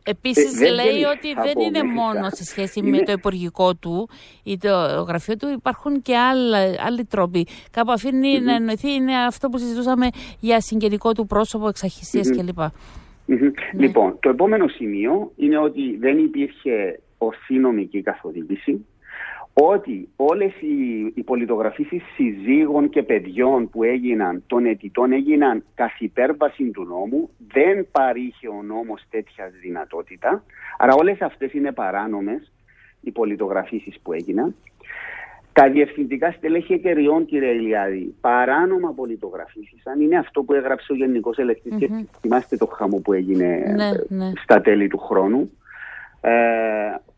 Επίσης, 0.04 0.62
ε, 0.62 0.70
λέει 0.70 1.04
ότι 1.04 1.34
δεν 1.34 1.66
είναι 1.66 1.84
μόνο 1.84 2.30
σε 2.30 2.44
σχέση 2.44 2.82
με 2.82 2.98
το 3.02 3.12
υπουργικό 3.12 3.76
του 3.76 4.10
ή 4.44 4.58
το 4.58 4.70
γραφείο 5.08 5.36
του, 5.36 5.48
υπάρχουν 5.48 6.02
και 6.02 6.18
άλλα, 6.18 6.58
άλλοι 6.86 7.06
τρόποι. 7.06 7.48
Κάπου 7.72 7.94
να 8.44 8.54
εννοηθεί, 8.54 8.92
είναι 8.92 9.16
αυτό 9.16 9.50
που 9.50 9.58
συζητούσαμε 9.58 10.08
για 10.40 10.62
συγγενικό 10.62 11.12
του 11.12 11.26
πρόσωπο, 11.26 11.68
εξαχυσίας 11.68 12.30
κλπ. 12.30 12.60
Ναι. 13.26 13.38
Λοιπόν, 13.74 14.18
το 14.20 14.30
επόμενο 14.30 14.68
σημείο 14.68 15.32
είναι 15.36 15.58
ότι 15.58 15.98
δεν 15.98 16.18
υπήρχε 16.18 17.00
ορθή 17.18 17.54
νομική 17.54 18.02
καθοδήγηση, 18.02 18.86
ότι 19.54 20.10
όλες 20.16 20.52
οι, 20.62 21.12
οι 21.16 21.24
πολιτογραφήσεις 21.24 22.02
συζύγων 22.16 22.90
και 22.90 23.04
παιδιών 23.04 23.70
που 23.70 23.84
έγιναν 23.84 24.44
των 24.48 24.66
αιτητών 24.66 25.12
έγιναν 25.12 25.64
καθ' 25.76 26.02
υπέρβαση 26.02 26.64
του 26.64 26.84
νόμου, 26.84 27.30
δεν 27.48 27.88
παρήχε 27.92 28.48
ο 28.48 28.62
νόμος 28.64 29.04
τέτοια 29.10 29.52
δυνατότητα, 29.62 30.44
άρα 30.78 30.94
όλες 30.94 31.22
αυτές 31.22 31.54
είναι 31.54 31.72
παράνομες 31.72 32.52
οι 33.02 33.12
πολιτογραφήσεις 33.12 34.00
που 34.04 34.14
έγιναν. 34.14 34.56
Τα 35.54 35.70
διευθυντικά 35.70 36.32
στελέχη 36.32 36.74
εταιριών, 36.74 37.26
κύριε 37.26 37.52
Ηλιάδη, 37.52 38.16
παράνομα 38.22 38.94
πολιτογραφήσεις, 38.94 39.88
αν 39.88 40.02
είναι 40.02 40.18
αυτό 40.18 40.44
που 40.44 40.54
έγραψε 40.54 40.92
ο 40.92 40.96
Γενικός 40.96 41.38
και 41.78 41.90
θυμάστε 42.20 42.58
το 42.58 42.66
χαμό 42.66 42.98
που 42.98 43.14
έγινε 43.14 43.74
Ναι, 43.76 43.92
ναι. 44.08 44.32
στα 44.44 44.62
τέλη 44.62 44.88
του 44.88 44.98
χρόνου. 44.98 45.52
Ε, 46.22 46.32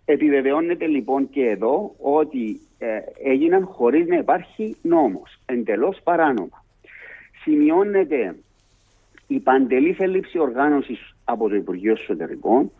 επιβεβαιώνεται 0.05 0.85
λοιπόν 0.85 1.29
και 1.29 1.45
εδώ 1.49 1.95
ότι 2.01 2.59
ε, 2.77 2.99
έγιναν 3.23 3.65
χωρίς 3.65 4.07
να 4.07 4.17
υπάρχει 4.17 4.75
νόμος, 4.81 5.39
εντελώς 5.45 5.99
παράνομα. 6.03 6.65
Σημειώνεται 7.41 8.35
η 9.27 9.39
παντελή 9.39 9.95
έλλειψη 9.99 10.39
οργάνωσης 10.39 11.15
από 11.23 11.49
το 11.49 11.55
Υπουργείο 11.55 11.91
Εσωτερικών, 11.91 12.71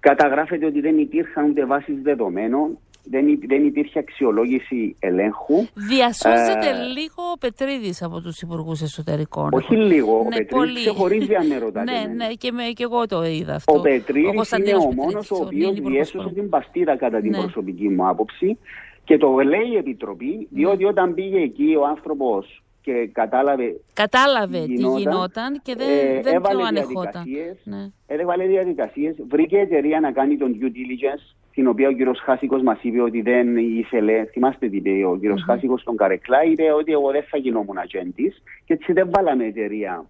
καταγράφεται 0.00 0.66
ότι 0.66 0.80
δεν 0.80 0.98
υπήρχαν 0.98 1.50
ούτε 1.50 1.64
βάσεις 1.64 2.02
δεδομένων, 2.02 2.78
δεν, 3.04 3.28
υ- 3.28 3.46
δεν 3.48 3.64
υπήρχε 3.66 3.98
αξιολόγηση 3.98 4.96
ελέγχου. 4.98 5.66
Διασώζεται 5.74 6.68
Ε, 6.68 6.82
λίγο 6.96 7.22
ο 7.34 7.38
Πετρίδης 7.38 8.02
από 8.02 8.20
τους 8.20 8.40
Υπουργούς 8.40 8.80
Εσωτερικών. 8.82 9.48
Όχι 9.52 9.74
Έχω- 9.74 9.82
λίγο, 9.84 10.12
ο 10.18 10.22
Ναι, 10.22 10.28
Πετρίδης 10.28 10.50
πολύ. 10.52 10.74
ξεχωρίζει 10.80 11.34
αν 11.34 11.46
με 11.46 11.58
ρωτάτε 11.58 11.90
ναι, 11.92 11.98
εμένα. 11.98 12.14
ναι, 12.26 12.32
και, 12.32 12.52
με, 12.52 12.62
και 12.62 12.82
εγώ 12.82 13.06
το 13.06 13.24
είδα 13.24 13.54
αυτό. 13.54 13.74
Ο 13.74 13.80
Πετρίδης 13.80 14.22
είναι 14.26 14.34
Κωνσταντίνος 14.34 14.84
ο 14.84 14.88
Πετρίδης, 14.88 15.04
μόνος 15.12 15.30
ο 15.30 15.34
ο 15.36 15.38
οποίος 15.44 15.60
νυν 15.64 15.70
Υπουργός 15.76 15.92
διέσωσε 15.92 16.16
Υπουργών. 16.16 16.34
την 16.34 16.48
παστίδα 16.48 16.96
κατά 16.96 17.20
την 17.20 17.30
Ναι. 17.30 17.38
προσωπική 17.38 17.88
μου 17.88 18.08
άποψη 18.08 18.58
και 19.04 19.18
το 19.18 19.28
λέει 19.38 19.68
η 19.72 19.76
Επιτροπή 19.76 20.48
διότι 20.50 20.84
όταν 20.84 21.14
πήγε 21.14 21.38
εκεί 21.38 21.74
ο 21.80 21.86
άνθρωπος 21.86 22.62
και 22.82 23.08
κατάλαβε 23.12 23.80
Κατάλαβε 23.92 24.60
τι 24.66 24.72
γινόταν, 24.72 24.98
γινόταν 24.98 25.60
και 25.62 25.74
δεν, 25.74 25.88
ε, 25.88 26.20
δεν 26.22 26.34
έβαλε 26.34 26.60
το 26.60 26.66
ανεχόταν. 26.66 27.22
διαδικασίες, 27.24 27.56
Ναι. 27.64 27.90
έβαλε 28.06 28.46
διαδικασίες, 28.46 29.16
βρήκε 29.28 29.56
εταιρεία 29.58 30.00
να 30.00 30.12
κάνει 30.12 30.36
τον 30.36 30.58
due 30.60 30.64
diligence 30.66 31.34
την 31.54 31.66
οποία 31.66 31.88
ο 31.88 31.92
κύριος 31.92 32.20
Χάσικος 32.20 32.62
μας 32.62 32.78
είπε 32.82 33.00
ότι 33.00 33.22
δεν 33.22 33.56
ήθελε, 33.56 34.24
θυμάστε 34.24 34.68
τι 34.68 34.76
είπε 34.76 35.06
ο 35.06 35.16
κυριος 35.16 35.42
Χάσικος 35.42 35.80
στον 35.80 35.96
Καρεκλά, 35.96 36.44
είπε 36.44 36.72
ότι 36.72 36.92
εγώ 36.92 37.10
δεν 37.10 37.22
θα 37.22 37.36
γινόμουν 37.36 37.78
ατζέντης 37.78 38.42
και 38.64 38.72
έτσι 38.72 38.92
δεν 38.92 39.10
βάλαμε 39.10 39.44
εταιρεία 39.44 40.04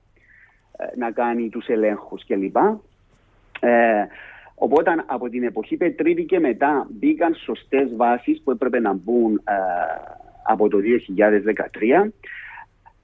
ε, 0.76 0.98
να 0.98 1.10
κάνει 1.10 1.48
τους 1.48 1.66
ελέγχους 1.66 2.26
κλπ. 2.26 2.56
Ε, 3.60 4.06
οπότε 4.54 4.94
από 5.06 5.28
την 5.28 5.44
εποχή 5.44 5.76
Πετρίδη 5.76 6.24
και 6.24 6.40
μετά 6.40 6.86
μπήκαν 6.90 7.34
σωστές 7.34 7.96
βάσεις 7.96 8.42
που 8.44 8.50
έπρεπε 8.50 8.80
να 8.80 8.92
μπουν 8.92 9.42
ε, 9.44 9.52
από 10.44 10.68
το 10.68 10.78
2013. 12.04 12.10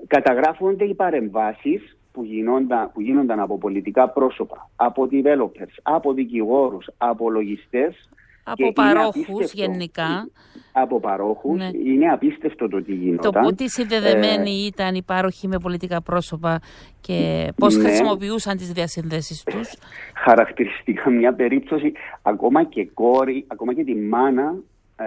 Καταγράφονται 0.06 0.84
οι 0.84 0.94
παρεμβάσεις 0.94 1.96
που 2.12 2.24
γίνονταν, 2.24 2.90
που 2.92 3.00
γίνονταν 3.00 3.40
από 3.40 3.58
πολιτικά 3.58 4.08
πρόσωπα, 4.08 4.70
από 4.76 5.08
developers, 5.10 5.74
από 5.82 6.12
δικηγόρους, 6.12 6.90
από 6.98 7.30
λογιστές. 7.30 8.08
Από 8.50 8.56
και 8.56 8.62
είναι 8.64 8.72
παρόχους 8.72 9.28
απίστευτο. 9.28 9.60
γενικά. 9.72 10.28
Από 10.72 11.00
παρόχους. 11.00 11.58
Ναι. 11.58 11.70
Είναι 11.84 12.06
απίστευτο 12.06 12.68
το 12.68 12.76
τι 12.82 12.92
Το 12.92 12.98
γινόταν. 12.98 13.42
που 13.42 13.54
τις 13.54 13.72
συνδεδεμένοι 13.72 14.50
Ε, 14.50 14.66
ήταν 14.66 14.94
οι 14.94 15.02
πάροχοι 15.02 15.48
με 15.48 15.58
πολιτικά 15.58 16.02
πρόσωπα 16.02 16.60
και 17.00 17.48
πώς 17.56 17.76
Ναι. 17.76 17.82
χρησιμοποιούσαν 17.84 18.56
τις 18.56 18.72
διασυνδέσεις 18.72 19.42
τους. 19.42 19.70
χαρακτηριστικά 20.14 21.10
μια 21.10 21.32
περίπτωση 21.34 21.92
ακόμα 22.22 22.64
και 22.64 22.84
κόρη, 22.94 23.44
ακόμα 23.48 23.74
και 23.74 23.84
τη 23.84 23.94
μάνα 23.94 24.54
ε, 24.96 25.04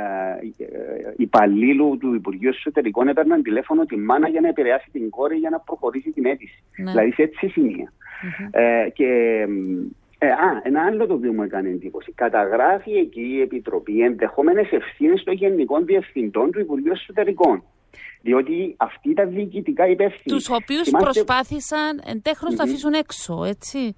ε, 0.64 1.14
υπαλλήλου 1.18 1.98
του 2.00 2.14
Υπουργείου 2.14 2.50
Εσωτερικών 2.50 3.08
έπαιρναν 3.08 3.42
τηλέφωνο 3.44 3.86
τη 3.86 3.98
μάνα 3.98 4.28
για 4.28 4.42
να 4.42 4.48
επηρεάσει 4.48 4.90
την 4.92 5.10
κόρη 5.10 5.36
για 5.36 5.50
να 5.50 5.60
προχωρήσει 5.60 6.12
την 6.12 6.26
αίτηση. 6.26 6.64
Ναι. 6.78 6.92
Δηλαδή 6.92 7.12
σε 7.12 7.22
έτσι 7.22 7.48
σημεία. 7.48 7.94
Ε, 8.52 8.90
και 8.94 9.08
ε, 10.26 10.30
α, 10.32 10.62
ένα 10.64 10.82
άλλο 10.86 11.08
το 11.08 11.14
οποίο 11.14 11.34
μου 11.34 11.44
έκανε 11.44 11.70
εντύπωση. 11.70 12.12
Καταγράφει 12.12 12.92
εκεί 12.92 13.22
η 13.22 13.42
Επιτροπή 13.42 14.00
ενδεχόμενες 14.02 14.72
ευθύνες 14.72 15.24
των 15.24 15.34
Γενικών 15.34 15.86
Διευθυντών 15.86 16.52
του 16.52 16.60
Υπουργείου 16.60 16.92
Εσωτερικών. 16.92 17.64
Διότι 18.22 18.74
αυτοί 18.78 19.10
ήταν 19.10 19.30
διοικητικά 19.34 19.88
υπεύθυνοι. 19.88 20.36
Τους 20.36 20.50
οποίους 20.50 20.82
Θυμάστε- 20.82 21.12
προσπάθησαν 21.12 22.02
εντέχνως 22.06 22.54
να 22.56 22.64
αφήσουν 22.64 22.94
έξω, 22.94 23.44
έτσι. 23.44 23.96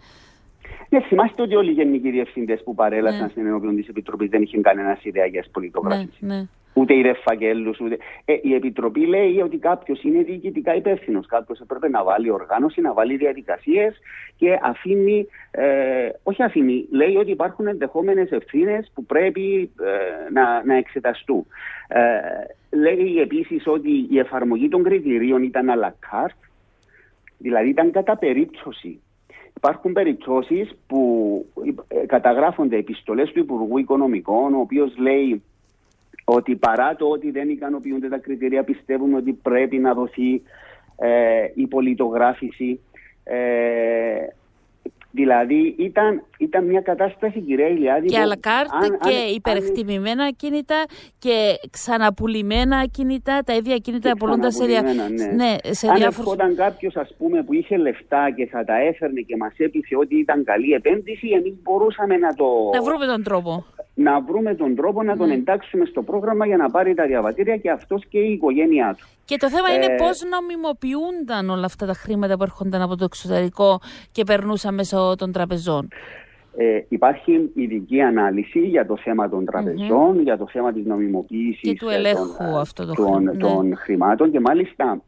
Ναι, 0.90 1.02
θυμάστε 1.02 1.42
ότι 1.42 1.56
όλοι 1.56 1.70
οι 1.70 1.74
γενικοί 1.74 2.10
διευθυντές 2.12 2.64
που 2.64 2.76
παρέλασαν 2.76 3.22
Ναι. 3.22 3.30
στην 3.30 3.46
ενώπιον 3.46 3.76
της 3.76 3.88
Επιτροπής 3.88 4.30
δεν 4.30 4.42
είχαν 4.42 4.62
κανένα 4.62 4.98
ιδέα 5.04 5.26
για 5.26 5.42
τι 5.42 5.48
Ναι, 5.48 5.52
πολιτογραφίε. 5.54 6.08
ναι. 6.20 6.48
Ούτε 6.78 6.94
οι 6.94 7.02
ρεφαγγέλους, 7.02 7.80
ούτε. 7.80 7.98
Ε, 8.26 8.34
η 8.42 8.54
Επιτροπή 8.54 9.06
λέει 9.06 9.40
ότι 9.40 9.58
κάποιος 9.58 10.04
είναι 10.04 10.24
διοικητικά 10.24 10.76
υπεύθυνος. 10.76 11.26
Κάποιος 11.26 11.60
έπρεπε 11.60 11.90
να 11.90 12.04
βάλει 12.04 12.30
οργάνωση, 12.30 12.82
να 12.82 12.94
βάλει 12.94 13.18
διαδικασίες 13.18 14.00
και 14.38 14.60
αφήνει. 14.62 15.28
Ε, 15.52 16.10
όχι 16.24 16.44
αφήνει, 16.44 16.88
λέει 16.92 17.16
ότι 17.16 17.32
υπάρχουν 17.32 17.68
ενδεχόμενες 17.68 18.32
ευθύνες 18.32 18.92
που 18.94 19.06
πρέπει 19.06 19.72
ε, 19.82 20.32
να, 20.32 20.64
να 20.66 20.76
εξεταστούν. 20.76 21.46
Ε, 21.88 22.20
λέει 22.78 23.20
επίσης 23.22 23.68
ότι 23.68 24.08
η 24.10 24.20
εφαρμογή 24.20 24.68
των 24.68 24.84
κριτηρίων 24.84 25.44
ήταν 25.44 25.68
à 25.70 25.86
la 25.86 25.90
carte, 25.90 26.50
δηλαδή 27.38 27.70
ήταν 27.70 27.92
κατά 27.92 28.18
περίπτωση. 28.18 29.00
Υπάρχουν 29.58 29.94
περιπτώσεις 29.94 30.78
που 30.88 31.46
ε, 31.88 32.06
καταγράφονται 32.06 32.78
επιστολές 32.78 33.32
του 33.32 33.40
Υπουργού 33.40 33.78
Οικονομικών, 33.78 34.54
ο 34.54 34.60
οποίος 34.60 34.98
λέει 34.98 35.44
ότι 36.26 36.56
παρά 36.56 36.96
το 36.96 37.08
ότι 37.08 37.32
δεν 37.32 37.50
ικανοποιούνται 37.50 38.10
τα 38.10 38.18
κριτήρια, 38.18 38.64
πιστεύουν 38.64 39.14
ότι 39.14 39.34
πρέπει 39.34 39.78
να 39.78 39.94
δοθεί 39.94 40.42
ε, 40.98 41.48
η 41.54 41.68
πολιτογράφηση. 41.68 42.80
Ε, 43.24 44.28
δηλαδή 45.12 45.76
ήταν, 45.78 46.24
ήταν 46.40 46.66
μια 46.66 46.82
κατάσταση, 46.82 47.40
κυρία 47.42 47.68
Ηλιάδη... 47.68 48.08
Και 48.08 48.16
που 48.16 48.22
αλακάρτ 48.22 48.72
αν- 48.74 48.84
αν- 48.84 48.98
και 49.00 49.10
αν- 49.16 49.34
υπερεκτιμημένα 49.36 50.24
ακίνητα 50.24 50.84
και 51.20 51.56
ξαναπουλημένα 51.70 52.78
ακίνητα, 52.78 53.42
τα 53.46 53.54
ίδια 53.56 53.76
ακίνητα 53.76 54.08
Και 54.08 54.10
απολούνται 54.10 54.52
σε, 54.52 54.66
δια... 54.66 54.82
ξαναπουλημένα, 54.82 55.34
ναι. 55.36 55.44
ναι, 55.44 55.74
σε 55.74 55.88
Αν 55.88 55.96
διάφορους... 55.96 56.32
ερχόταν 56.32 56.56
κάποιος, 56.56 56.96
ας 56.96 57.16
πούμε, 57.18 57.44
που 57.44 57.54
είχε 57.54 57.78
λεφτά 57.78 58.32
και 58.36 58.46
θα 58.46 58.64
τα 58.64 58.76
έφερνε 58.80 59.22
και 59.22 59.36
μας 59.38 59.54
έπεισε 59.58 59.96
ότι 59.96 60.16
ήταν 60.20 60.44
καλή 60.44 60.72
επένδυση, 60.74 61.28
εμείς 61.30 61.54
μπορούσαμε 61.64 62.18
να 62.18 62.34
το. 62.34 62.46
Να 62.74 62.82
βρούμε 62.84 63.06
τον 63.06 63.24
τρόπο. 63.24 63.66
να 63.94 64.22
βρούμε 64.22 64.56
τον 64.56 64.76
τρόπο 64.76 65.04
να 65.04 65.12
Ναι. 65.12 65.18
τον 65.18 65.30
εντάξουμε 65.32 65.86
στο 65.86 66.02
πρόγραμμα 66.04 66.46
για 66.46 66.58
να 66.58 66.70
πάρει 66.70 66.94
τα 66.94 67.06
διαβατήρια 67.06 67.58
και 67.58 67.70
αυτός 67.70 68.04
και 68.10 68.20
η 68.20 68.32
οικογένειά 68.32 68.96
του. 68.98 69.06
Και 69.26 69.38
το 69.38 69.50
θέμα 69.50 69.74
είναι 69.74 69.86
Ε, 69.86 69.96
πώς 69.96 70.22
νομιμοποιούνταν 70.24 71.50
όλα 71.50 71.66
αυτά 71.66 71.86
τα 71.86 71.94
χρήματα 71.94 72.38
που 72.38 72.44
έρχονταν 72.44 72.82
από 72.82 72.96
το 72.96 73.04
εξωτερικό 73.04 73.80
και 74.12 74.24
περνούσαν 74.24 74.74
μέσω 74.74 75.16
των 75.18 75.32
τραπεζών. 75.32 75.88
Ε, 76.58 76.82
υπάρχει 76.88 77.52
ειδική 77.54 78.02
ανάλυση 78.02 78.60
για 78.60 78.86
το 78.86 78.98
θέμα 78.98 79.30
των 79.30 79.46
τραπεζων 79.46 80.22
για 80.22 80.38
το 80.38 80.48
θέμα 80.48 80.74
της 80.74 80.86
νομιμοποίησης 80.86 81.70
Και 81.70 81.74
του 81.74 81.90
ε, 81.90 81.96
ελέγχου 81.96 82.38
των, 82.38 82.46
ε, 82.46 82.60
αυτό 82.60 82.86
το 82.86 82.94
των, 82.94 83.06
χρήμα, 83.06 83.20
ναι. 83.20 83.38
των 83.38 83.76
χρημάτων 83.78 84.32
και 84.32 84.40
μάλιστα 84.40 85.02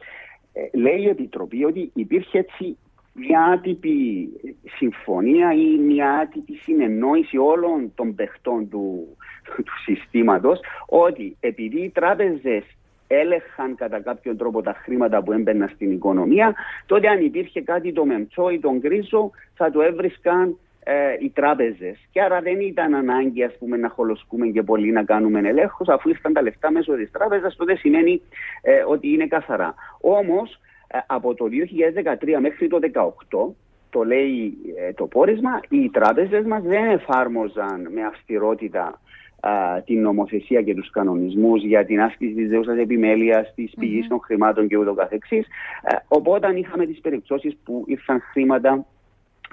ε, 0.54 0.78
λέει 0.78 1.02
η 1.02 1.08
Επιτροπή 1.08 1.64
ότι 1.64 1.92
υπήρχε 1.94 2.38
έτσι 2.38 2.78
μια 3.14 3.44
άτυπη 3.44 4.30
συμφωνία 4.78 5.54
ή 5.54 5.78
μια 5.78 6.12
άτυπη 6.12 6.54
συνεννόηση 6.54 7.38
όλων 7.38 7.92
των 7.96 8.16
παιχτών 8.16 8.70
του, 8.70 9.18
του 9.56 9.82
συστήματος 9.86 10.60
ότι 10.88 11.38
επειδή 11.40 11.80
οι 11.80 11.90
τράπεζες 11.90 12.64
έλεγχαν 13.08 13.76
κατά 13.76 14.00
κάποιον 14.00 14.38
τρόπο 14.38 14.62
τα 14.62 14.74
χρήματα 14.74 15.24
που 15.24 15.32
έμπαιναν 15.32 15.70
στην 15.74 15.92
οικονομία, 15.92 16.56
τότε 16.86 17.08
αν 17.08 17.26
υπήρχε 17.26 17.62
κάτι 17.62 17.94
το 17.94 18.06
μεμψό 18.06 18.50
ή 18.50 18.60
τον 18.60 18.82
κρίζο 18.82 19.32
θα 19.54 19.72
το 19.72 19.82
έβρισκαν 19.82 20.58
ε, 20.90 21.18
οι 21.20 21.30
τράπεζες. 21.30 22.08
Και 22.12 22.22
άρα 22.22 22.42
δεν 22.42 22.60
ήταν 22.60 22.96
ανάγκη 22.96 23.44
ας 23.44 23.58
πούμε, 23.60 23.78
να 23.78 23.90
χολοσκούμε 23.90 24.48
και 24.48 24.64
πολύ 24.64 24.92
να 24.92 25.04
κάνουμε 25.04 25.40
ελέγχους, 25.40 25.88
αφού 25.88 26.10
ήρθαν 26.10 26.34
τα 26.34 26.42
λεφτά 26.42 26.72
μέσω 26.72 26.96
της 26.96 27.12
τράπεζας, 27.12 27.56
τότε 27.56 27.76
σημαίνει 27.76 28.22
ε, 28.62 28.84
ότι 28.88 29.08
είναι 29.08 29.28
καθαρά. 29.28 29.76
Όμως, 30.02 30.60
ε, 30.88 30.98
από 31.08 31.34
το 31.34 31.46
2013 31.48 32.40
μέχρι 32.40 32.68
το 32.68 32.80
2018, 32.80 33.56
το 33.90 34.04
λέει 34.04 34.58
ε, 34.78 34.94
το 34.94 35.06
πόρισμα, 35.08 35.60
οι 35.70 35.90
τράπεζες 35.90 36.46
μας 36.46 36.64
δεν 36.64 36.90
εφάρμοζαν 36.90 37.88
με 37.94 38.02
αυστηρότητα 38.04 39.02
α, 39.40 39.82
την 39.86 40.02
νομοθεσία 40.02 40.62
και 40.62 40.76
τους 40.76 40.90
κανονισμούς 40.90 41.64
για 41.64 41.86
την 41.86 42.02
άσκηση 42.02 42.34
της 42.34 42.50
δέουσας 42.50 42.78
επιμέλειας, 42.78 43.54
της 43.56 43.74
πηγής 43.80 44.08
των 44.08 44.20
χρημάτων 44.24 44.68
και 44.68 44.78
ούτω 44.78 44.94
καθεξής. 44.94 45.46
Ε, 45.84 45.96
οπότε 46.08 46.60
είχαμε 46.60 46.86
τις 46.86 47.00
περιπτώσεις 47.00 47.58
που 47.64 47.84
ήρθαν 47.88 48.22
χρήματα 48.32 48.86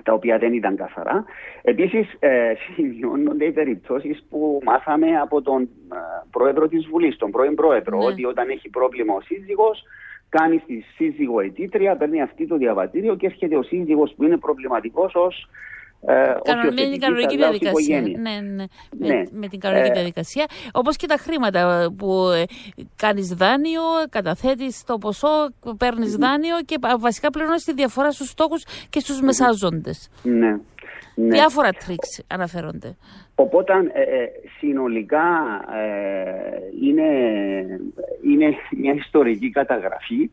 τα 0.02 0.12
οποία 0.12 0.38
δεν 0.38 0.52
ήταν 0.52 0.76
καθαρά. 0.76 1.24
Επίσης, 1.62 2.16
ε, 2.18 2.52
σημειώνονται 2.74 3.44
οι 3.44 3.52
περιπτώσεις 3.52 4.24
που 4.30 4.60
μάθαμε 4.64 5.20
από 5.20 5.42
τον 5.42 5.62
ε, 5.62 5.96
πρόεδρο 6.30 6.68
της 6.68 6.86
Βουλής, 6.86 7.16
τον 7.16 7.30
πρώην 7.30 7.54
πρόεδρο, 7.54 7.98
Ναι. 7.98 8.04
ότι 8.04 8.24
όταν 8.24 8.48
έχει 8.48 8.68
πρόβλημα 8.68 9.14
ο 9.14 9.20
σύζυγος, 9.20 9.82
κάνει 10.28 10.60
στη 10.64 10.84
σύζυγο 10.94 11.40
αιτήτρια, 11.40 11.96
παίρνει 11.96 12.22
αυτή 12.22 12.46
το 12.46 12.56
διαβατήριο 12.56 13.16
και 13.16 13.26
έρχεται 13.26 13.56
ο 13.56 13.62
σύζυγος 13.62 14.14
που 14.16 14.24
είναι 14.24 14.36
προβληματικός 14.36 15.14
ως 16.06 16.14
Ε, 16.14 16.38
Κανονική, 16.44 16.98
κανονική 16.98 17.36
διαδικασία. 17.36 18.00
Ναι, 18.00 18.08
ναι, 18.08 18.40
ναι. 18.40 18.64
Με, 19.14 19.28
με, 19.32 19.48
την 19.48 19.60
κανονική 19.60 19.88
ε, 19.90 19.92
διαδικασία. 19.92 20.44
Όπως 20.72 20.96
και 20.96 21.06
τα 21.06 21.16
χρήματα 21.16 21.92
που 21.98 22.28
ε, 22.28 22.42
κάνεις 22.96 23.28
δάνειο, 23.28 23.82
καταθέτεις 24.10 24.84
το 24.84 24.98
ποσό, 24.98 25.50
παίρνεις 25.78 26.16
δάνειο 26.16 26.56
και 26.64 26.76
βασικά 26.98 27.30
πληρώνεις 27.30 27.64
τη 27.64 27.72
διαφορά 27.72 28.10
στους 28.10 28.28
στόχους 28.28 28.64
και 28.90 29.00
στους 29.00 29.20
μεσάζοντες. 29.20 30.08
Ναι. 30.22 30.56
Ναι. 31.16 31.28
Διάφορα 31.28 31.70
τρίξ 31.70 32.22
αναφέρονται. 32.26 32.96
Οπότε 33.34 33.72
ε, 33.92 34.02
ε, 34.02 34.30
συνολικά 34.58 35.24
ε, 35.74 36.86
είναι, 36.86 37.08
είναι 38.24 38.54
μια 38.70 38.94
ιστορική 38.94 39.50
καταγραφή 39.50 40.30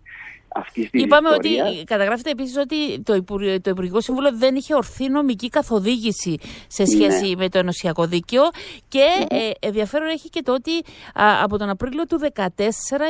αυτή 0.56 0.90
τη 0.90 1.02
Είπαμε 1.02 1.30
ότι 1.30 1.50
καταγράφεται 1.86 2.30
επίσης 2.30 2.58
ότι 2.58 3.02
το, 3.02 3.24
το 3.62 3.70
Υπουργικό 3.70 4.02
Σύμβουλο 4.02 4.38
δεν 4.38 4.56
είχε 4.56 4.76
ορθή 4.76 5.10
νομική 5.10 5.50
καθοδήγηση 5.50 6.38
σε 6.68 6.86
σχέση 6.86 7.30
ναι. 7.30 7.36
με 7.36 7.50
το 7.50 7.58
ενωσιακό 7.58 8.06
δίκαιο 8.06 8.44
και 8.88 9.06
ε, 9.30 9.68
ενδιαφέρον 9.68 10.08
έχει 10.08 10.30
και 10.30 10.42
το 10.42 10.54
ότι 10.54 10.72
από 11.44 11.58
τον 11.58 11.70
Απρίλιο 11.70 12.06
του 12.06 12.20
2014 12.36 12.48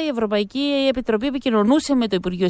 η 0.06 0.08
Ευρωπαϊκή 0.08 0.86
Επιτροπή 0.90 1.28
επικοινωνούσε 1.28 1.96
με 1.96 2.08
το 2.08 2.16
Υπουργείο 2.16 2.48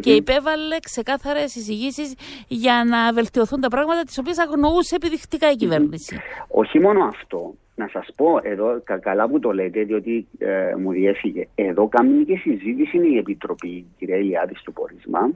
και 0.00 0.12
υπέβαλε 0.12 0.78
ξεκάθαρες 0.82 1.54
εισηγήσεις 1.54 2.14
για 2.48 2.84
να 2.86 3.12
βελτιωθούν 3.12 3.60
τα 3.60 3.68
πράγματα, 3.68 4.02
τις 4.02 4.18
οποίες 4.18 4.38
αγνοούσε 4.38 4.94
επιδεικτικά 4.94 5.50
η 5.50 5.56
κυβέρνηση. 5.56 6.20
Όχι 6.48 6.80
μόνο 6.80 7.04
αυτό. 7.04 7.54
Να 7.76 7.88
σας 7.92 8.08
πω 8.16 8.40
εδώ, 8.42 8.82
καλά 9.00 9.28
που 9.28 9.38
το 9.38 9.52
λέτε, 9.52 9.82
διότι 9.82 10.26
ε, 10.38 10.74
μου 10.78 10.92
διέφυγε. 10.92 11.48
Εδώ 11.54 11.88
κάνει 11.88 12.24
και 12.24 12.36
συζήτηση 12.36 12.98
η 12.98 13.16
Επιτροπή, 13.16 13.84
κυρία 13.98 14.16
Ηλιάδης, 14.16 14.62
του 14.62 14.72
πόρισμα. 14.72 15.30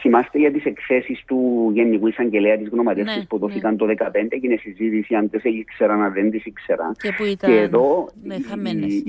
Θυμάστε 0.00 0.38
για 0.38 0.52
τις 0.52 0.64
εκθέσεις 0.64 1.24
του 1.26 1.70
Γενικού 1.74 2.06
Εισαγγελέα 2.06 2.56
της 2.56 2.68
Γνωματεύση 2.68 3.18
ναι, 3.18 3.24
που 3.24 3.38
δόθηκαν 3.38 3.70
ναι. 3.70 3.76
το 3.76 3.86
2015 3.86 4.10
και 4.28 4.40
είναι 4.42 4.56
συζήτηση 4.56 5.14
αν 5.14 5.30
τις 5.30 5.44
ήξεραν, 5.44 6.02
αν 6.02 6.12
δεν 6.12 6.30
τις 6.30 6.44
ήξεραν. 6.44 6.96
Και 6.98 7.12
που 7.16 7.24
ήταν 7.24 7.50
και 7.50 7.60
εδώ, 7.60 8.08
ναι, 8.22 8.36
χαμένες. 8.48 9.02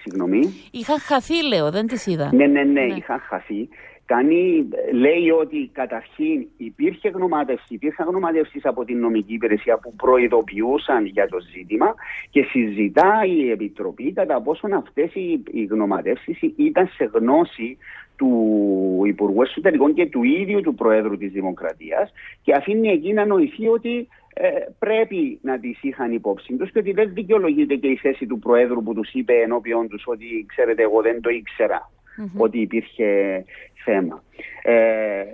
Συγγνώμη. 0.00 0.40
Είχαν 0.70 0.98
χαθεί, 0.98 1.46
λέω, 1.46 1.70
δεν 1.70 1.86
τις 1.86 2.06
είδα. 2.06 2.30
Ναι, 2.34 2.46
ναι, 2.46 2.62
ναι, 2.62 2.80
ναι, 2.80 2.94
είχαν 2.94 3.18
χαθεί 3.18 3.68
κάνει, 4.06 4.68
λέει 4.92 5.30
ότι 5.30 5.70
καταρχήν 5.72 6.46
υπήρχε 6.56 7.08
γνωμάτευση, 7.08 7.74
υπήρχαν 7.74 8.08
γνωμάτευσης 8.08 8.64
από 8.64 8.84
την 8.84 8.98
νομική 8.98 9.34
υπηρεσία 9.34 9.78
που 9.78 9.94
προειδοποιούσαν 9.94 11.04
για 11.06 11.28
το 11.28 11.38
ζήτημα 11.40 11.94
και 12.30 12.42
συζητάει 12.42 13.30
η 13.30 13.50
Επιτροπή 13.50 14.12
κατά 14.12 14.42
πόσον 14.42 14.72
αυτές 14.72 15.14
οι, 15.14 15.42
οι 15.50 15.64
γνωματεύσεις 15.64 16.38
ήταν 16.56 16.88
σε 16.96 17.10
γνώση 17.12 17.78
του 18.16 19.02
Υπουργού 19.06 19.42
Εσωτερικών 19.42 19.94
και 19.94 20.06
του 20.06 20.22
ίδιου 20.22 20.60
του 20.60 20.74
Προέδρου 20.74 21.16
της 21.16 21.32
Δημοκρατίας 21.32 22.12
και 22.42 22.52
αφήνει 22.52 22.88
εκεί 22.88 23.12
να 23.12 23.26
νοηθεί 23.26 23.68
ότι 23.68 24.08
ε, 24.34 24.48
πρέπει 24.78 25.38
να 25.42 25.58
τις 25.58 25.82
είχαν 25.82 26.12
υπόψη 26.12 26.56
τους 26.56 26.70
και 26.70 26.78
ότι 26.78 26.92
δεν 26.92 27.12
δικαιολογείται 27.12 27.74
και 27.74 27.88
η 27.88 27.96
θέση 27.96 28.26
του 28.26 28.38
Προέδρου 28.38 28.82
που 28.82 28.94
τους 28.94 29.12
είπε 29.12 29.32
ενώπιον 29.32 29.88
τους 29.88 30.02
ότι 30.06 30.46
ξέρετε 30.48 30.82
εγώ 30.82 31.02
δεν 31.02 31.20
το 31.20 31.30
ήξερα 31.30 31.90
ότι 32.36 32.60
υπήρχε 32.60 33.44
θέμα. 33.84 34.22
Ε, 34.62 34.74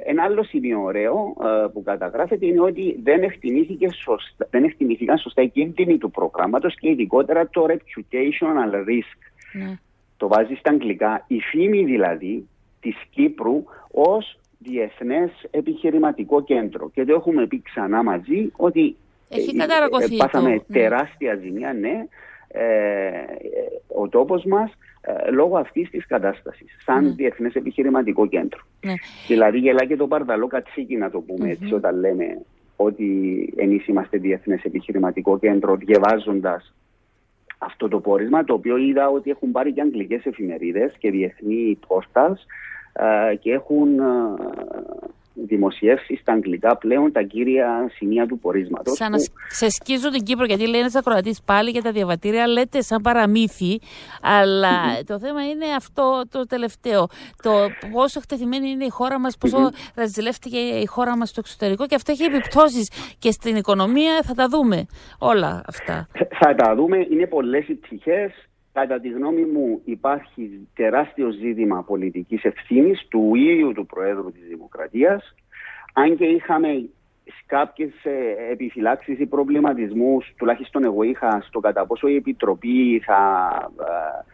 ένα 0.05 0.23
άλλο 0.23 0.45
σημείο 0.45 0.83
ωραίο 0.83 1.37
ε, 1.43 1.67
που 1.73 1.83
καταγράφεται 1.83 2.47
είναι 2.47 2.61
ότι 2.61 3.01
δεν, 3.03 3.23
εκτιμήθηκε 3.23 3.89
σωστά, 3.91 4.47
δεν 4.51 4.65
εκτιμήθηκαν 4.65 5.19
σωστά 5.19 5.43
οι 5.43 5.49
κίνδυνοι 5.49 5.99
του 5.99 6.11
προγράμματος 6.11 6.75
και 6.75 6.89
ειδικότερα 6.89 7.49
το 7.49 7.67
reputational 7.69 8.75
risk. 8.75 9.21
Ναι. 9.53 9.79
Το 10.17 10.29
βάζει 10.29 10.55
στα 10.55 10.71
αγγλικά. 10.71 11.25
Η 11.27 11.41
φήμη 11.41 11.85
δηλαδή 11.85 12.49
της 12.81 12.97
Κύπρου 13.11 13.65
ως 13.91 14.39
διεθνές 14.59 15.31
επιχειρηματικό 15.51 16.43
κέντρο. 16.43 16.91
Και 16.95 17.05
το 17.05 17.15
έχουμε 17.15 17.47
πει 17.47 17.62
ξανά 17.62 18.03
μαζί 18.03 18.51
ότι 18.57 18.97
Έχει 19.29 19.57
ε, 19.57 20.17
πάσαμε 20.17 20.51
ναι. 20.51 20.59
τεράστια 20.73 21.35
ζημιά, 21.35 21.73
ναι. 21.73 22.07
Ο 23.87 24.09
τόπος 24.09 24.44
μας 24.44 24.73
ε, 25.00 25.30
λόγω 25.30 25.56
αυτής 25.56 25.90
της 25.90 26.06
κατάστασης, 26.06 26.76
σαν 26.85 27.04
ναι. 27.04 27.11
διεθνές 27.11 27.54
επιχειρηματικό 27.54 28.26
κέντρο. 28.26 28.61
Ναι. 28.80 28.94
Δηλαδή, 29.26 29.59
γελά 29.59 29.85
και 29.85 29.97
το 29.97 30.06
παρδαλό 30.06 30.47
κατσίκι, 30.47 30.97
να 30.97 31.11
το 31.11 31.21
πούμε 31.21 31.50
έτσι, 31.50 31.75
όταν 31.75 31.99
λέμε 31.99 32.38
ότι 32.76 33.09
εμείς 33.56 33.87
είμαστε 33.87 34.18
διεθνές 34.18 34.62
επιχειρηματικό 34.62 35.38
κέντρο, 35.38 35.76
διαβάζοντας 35.76 36.75
αυτό 37.58 37.88
το 37.88 38.00
πόρισμα, 38.00 38.45
το 38.45 38.54
οποίο 38.54 38.76
είδα 38.76 39.08
ότι 39.08 39.30
έχουν 39.30 39.52
πάρει 39.52 39.73
και 39.73 39.80
αγγλικές 39.80 40.25
εφημερίδες 40.25 40.95
και 40.99 41.10
διεθνή 41.10 41.78
πόρταλς 41.86 42.47
ε, 42.93 43.34
και 43.34 43.52
έχουν 43.52 43.99
ε, 43.99 44.02
δημοσιεύσεις 45.34 46.21
στα 46.21 46.32
αγγλικά 46.32 46.76
πλέον 46.76 47.12
τα 47.12 47.23
κύρια 47.23 47.90
σημεία 47.95 48.26
του 48.26 48.38
πορίσματος. 48.38 48.97
Σαν 48.97 49.10
να 49.10 49.18
σε 49.49 49.71
σκίζω 49.71 50.10
την 50.10 50.23
Κύπρο, 50.23 50.45
γιατί 50.45 50.68
λέει 50.68 50.80
ένα 50.80 50.90
ακροατής 50.95 51.42
πάλι 51.45 51.71
για 51.71 51.82
τα 51.82 51.92
διαβατήρια, 51.92 52.47
λέτε 52.47 52.80
σαν 52.82 53.00
παραμύθι, 53.02 53.80
το 55.06 55.18
θέμα 55.18 55.49
είναι 55.49 55.66
αυτό 55.76 56.23
το 56.30 56.47
τελευταίο. 56.47 57.06
Το 57.42 57.50
πόσο 57.92 58.18
εκτεθειμένη 58.18 58.68
είναι 58.68 58.84
η 58.84 58.90
χώρα 58.90 59.21
μας, 59.21 59.38
πόσο 59.38 59.71
ραζιλεύτηκε 59.95 60.58
η 60.58 60.86
χώρα 60.86 61.16
μας 61.16 61.28
στο 61.28 61.40
εξωτερικό 61.45 61.86
και 61.86 61.95
αυτό 61.95 62.12
έχει 62.12 62.25
επιπτώσεις 62.25 62.90
και 63.18 63.30
στην 63.30 63.56
οικονομία. 63.56 64.23
Θα 64.23 64.34
τα 64.34 64.49
δούμε 64.49 64.86
όλα 65.18 65.62
αυτά. 65.66 66.08
Θα 66.40 66.54
τα 66.54 66.75
δούμε. 66.75 67.06
Είναι 67.10 67.26
πολλές 67.26 67.68
οι 67.68 67.75
πτυχέ. 67.75 68.34
Κατά 68.73 69.00
τη 69.00 69.08
γνώμη 69.08 69.45
μου 69.45 69.80
υπάρχει 69.85 70.69
τεράστιο 70.75 71.30
ζήτημα 71.30 71.82
πολιτικής 71.82 72.45
ευθύνης 72.45 73.06
του 73.08 73.35
ίδιου 73.35 73.73
του 73.73 73.87
Προέδρου 73.87 74.32
της 74.32 74.43
Δημοκρατίας 74.49 75.35
αν 75.93 76.17
και 76.17 76.25
είχαμε 76.25 76.89
κάποιες 77.47 77.91
ε, 78.02 78.50
επιφυλάξεις 78.50 79.19
ή 79.19 79.26
προβληματισμούς, 79.26 80.32
τουλάχιστον 80.37 80.85
εγώ 80.85 81.02
είχα 81.02 81.45
στο 81.47 81.61
κατά 81.61 81.87
πόσο 81.87 82.08
η 82.08 82.17
Επιτροπή 82.17 83.02
θα 83.04 83.50
ε, 83.80 84.25